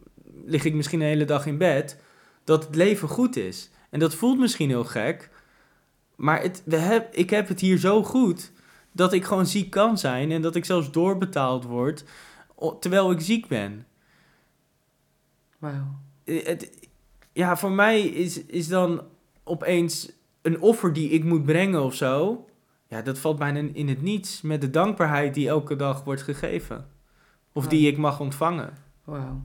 lig 0.46 0.66
ik 0.66 0.74
misschien 0.74 1.00
de 1.00 1.06
hele 1.06 1.26
dag 1.26 1.46
in 1.46 1.58
bed, 1.58 2.02
dat 2.44 2.66
het 2.66 2.76
leven 2.76 3.08
goed 3.08 3.36
is. 3.36 3.70
En 3.90 4.00
dat 4.00 4.16
voelt 4.16 4.40
misschien 4.40 4.70
heel 4.70 4.84
gek. 4.84 5.30
Maar 6.16 6.42
het, 6.42 6.62
we 6.66 6.78
heb, 6.78 7.14
ik 7.14 7.30
heb 7.30 7.48
het 7.48 7.60
hier 7.60 7.78
zo 7.78 8.04
goed 8.04 8.52
dat 8.92 9.14
ik 9.14 9.26
gewoon 9.26 9.46
ziek 9.46 9.70
kan 9.70 9.98
zijn. 9.98 10.32
En 10.32 10.42
dat 10.42 10.56
ik 10.56 10.66
zelfs 10.66 10.92
doorbetaald 10.92 11.64
word 11.64 12.04
terwijl 12.80 13.12
ik 13.12 13.20
ziek 13.20 13.48
ben. 13.48 13.86
Wauw. 15.60 16.00
Eh, 16.24 16.58
ja, 17.34 17.58
voor 17.58 17.72
mij 17.72 18.02
is, 18.02 18.46
is 18.46 18.68
dan 18.68 19.02
opeens 19.44 20.12
een 20.42 20.62
offer 20.62 20.94
die 20.94 21.10
ik 21.10 21.24
moet 21.24 21.46
brengen 21.46 21.84
of 21.84 21.96
zo. 21.96 22.46
Ja, 22.88 23.02
dat 23.02 23.18
valt 23.20 23.38
bijna 23.40 23.70
in 23.74 23.88
het 23.88 24.02
niets 24.02 24.42
met 24.42 24.62
de 24.62 24.70
dankbaarheid 24.70 25.34
die 25.34 25.48
elke 25.48 25.76
dag 25.76 26.04
wordt 26.04 26.22
gegeven. 26.22 26.88
Of 27.52 27.68
die 27.68 27.88
ik 27.92 27.98
mag 27.98 28.20
ontvangen. 28.20 28.74
Wauw. 29.04 29.42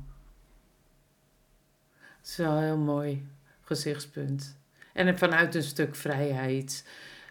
Dat 2.20 2.30
is 2.30 2.36
wel 2.36 2.52
een 2.56 2.62
heel 2.62 2.76
mooi 2.78 3.26
gezichtspunt. 3.62 4.56
En 4.92 5.18
vanuit 5.18 5.54
een 5.54 5.62
stuk 5.62 5.94
vrijheid 5.94 6.88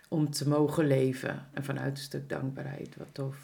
om 0.08 0.30
te 0.32 0.48
mogen 0.48 0.88
leven. 0.88 1.48
En 1.54 1.64
vanuit 1.64 1.98
een 1.98 2.04
stuk 2.04 2.30
dankbaarheid. 2.30 2.96
Wat 2.98 3.08
tof. 3.12 3.36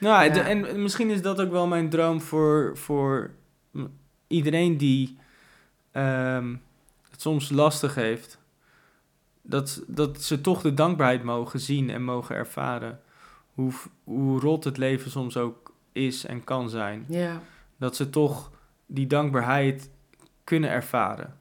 Nou, 0.00 0.24
Ja. 0.24 0.32
de- 0.32 0.40
en 0.40 0.82
misschien 0.82 1.10
is 1.10 1.22
dat 1.22 1.40
ook 1.40 1.50
wel 1.50 1.66
mijn 1.66 1.88
droom 1.90 2.20
voor, 2.20 2.76
voor 2.76 3.30
iedereen 4.26 4.76
die 4.76 5.18
ehm, 5.90 6.56
het 7.10 7.20
soms 7.20 7.50
lastig 7.50 7.94
heeft. 7.94 8.38
Dat, 9.42 9.82
dat 9.86 10.22
ze 10.22 10.40
toch 10.40 10.62
de 10.62 10.74
dankbaarheid 10.74 11.22
mogen 11.22 11.60
zien 11.60 11.90
en 11.90 12.02
mogen 12.02 12.36
ervaren. 12.36 13.00
Hoe, 13.54 13.72
hoe 14.04 14.40
rot 14.40 14.64
het 14.64 14.76
leven 14.76 15.10
soms 15.10 15.36
ook 15.36 15.72
is 15.92 16.24
en 16.26 16.44
kan 16.44 16.70
zijn. 16.70 17.04
Ja, 17.08 17.40
dat 17.76 17.96
ze 17.96 18.10
toch 18.10 18.50
die 18.86 19.06
dankbaarheid 19.06 19.90
kunnen 20.44 20.70
ervaren. 20.70 21.34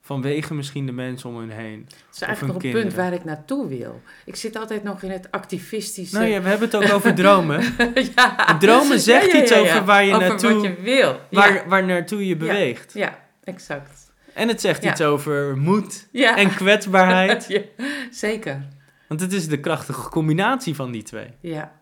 Vanwege 0.00 0.54
misschien 0.54 0.86
de 0.86 0.92
mensen 0.92 1.28
om 1.30 1.36
hun 1.36 1.50
heen. 1.50 1.86
het 2.06 2.14
is 2.14 2.20
eigenlijk 2.20 2.54
nog 2.54 2.62
een 2.62 2.80
punt 2.80 2.94
waar 2.94 3.12
ik 3.12 3.24
naartoe 3.24 3.68
wil. 3.68 4.00
Ik 4.24 4.36
zit 4.36 4.56
altijd 4.56 4.82
nog 4.82 5.02
in 5.02 5.10
het 5.10 5.30
activistische... 5.30 6.16
Nou 6.16 6.28
ja, 6.28 6.42
we 6.42 6.48
hebben 6.48 6.68
het 6.70 6.76
ook 6.76 6.92
over 6.92 7.14
dromen. 7.14 7.60
ja. 8.16 8.48
En 8.48 8.58
dromen 8.58 9.00
zegt 9.00 9.32
iets 9.32 9.52
over 9.52 9.84
waar 9.84 10.04
je 10.04 10.14
over 10.14 10.28
naartoe- 10.28 10.54
wat 10.54 10.62
je 10.62 10.74
wil. 10.82 11.20
Waar, 11.30 11.68
waar 11.68 11.84
naartoe 11.84 12.26
je 12.26 12.36
beweegt. 12.36 12.92
ja 12.92 13.18
exact. 13.44 14.05
En 14.36 14.48
het 14.48 14.60
zegt 14.60 14.82
Ja. 14.82 14.90
iets 14.90 15.00
over 15.02 15.56
moed 15.56 16.08
Ja. 16.12 16.36
en 16.36 16.54
kwetsbaarheid. 16.54 17.46
Ja, 17.48 17.62
zeker. 18.10 18.68
Want 19.08 19.20
het 19.20 19.32
is 19.32 19.48
de 19.48 19.60
krachtige 19.60 20.08
combinatie 20.08 20.74
van 20.74 20.90
die 20.92 21.02
twee. 21.02 21.30
Ja. 21.40 21.80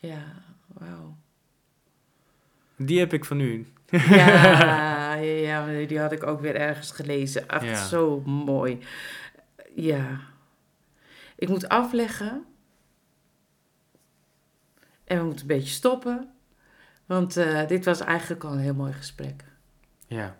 Ja, 0.00 0.22
wauw. 0.66 1.16
Die 2.76 2.98
heb 2.98 3.12
ik 3.12 3.24
van 3.24 3.40
u. 3.40 3.66
Ja, 3.90 5.14
ja, 5.14 5.66
die 5.86 5.98
had 6.00 6.12
ik 6.12 6.26
ook 6.26 6.40
weer 6.40 6.54
ergens 6.56 6.90
gelezen. 6.90 7.46
Ach, 7.46 7.76
zo 7.76 8.20
mooi. 8.20 8.78
Ja. 9.74 10.20
Ik 11.36 11.48
moet 11.48 11.68
afleggen. 11.68 12.44
En 15.04 15.18
we 15.18 15.24
moeten 15.24 15.40
een 15.50 15.56
beetje 15.56 15.72
stoppen. 15.72 16.30
Want 17.06 17.36
eh, 17.36 17.66
dit 17.66 17.84
was 17.84 18.00
eigenlijk 18.00 18.44
al 18.44 18.52
een 18.52 18.58
heel 18.58 18.74
mooi 18.74 18.92
gesprek. 18.92 19.44
Ja. 20.06 20.36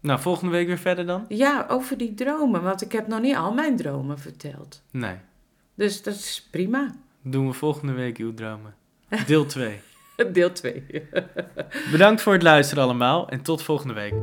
Nou, 0.00 0.20
volgende 0.20 0.52
week 0.52 0.66
weer 0.66 0.78
verder 0.78 1.06
dan? 1.06 1.24
Ja, 1.28 1.66
over 1.68 1.98
die 1.98 2.14
dromen. 2.14 2.62
Want 2.62 2.82
ik 2.82 2.92
heb 2.92 3.06
nog 3.06 3.20
niet 3.20 3.36
al 3.36 3.52
mijn 3.52 3.76
dromen 3.76 4.18
verteld. 4.18 4.82
Nee. 4.90 5.14
Dus 5.74 6.02
dat 6.02 6.14
is 6.14 6.48
prima. 6.50 6.94
Doen 7.22 7.46
we 7.46 7.52
volgende 7.52 7.92
week 7.92 8.16
uw 8.16 8.34
dromen. 8.34 8.74
Deel 9.26 9.46
2. 9.56 9.80
Deel 10.32 10.52
2. 10.52 10.84
Bedankt 11.90 12.22
voor 12.22 12.32
het 12.32 12.42
luisteren 12.42 12.84
allemaal 12.84 13.28
en 13.28 13.42
tot 13.42 13.62
volgende 13.62 13.94
week. 13.94 14.14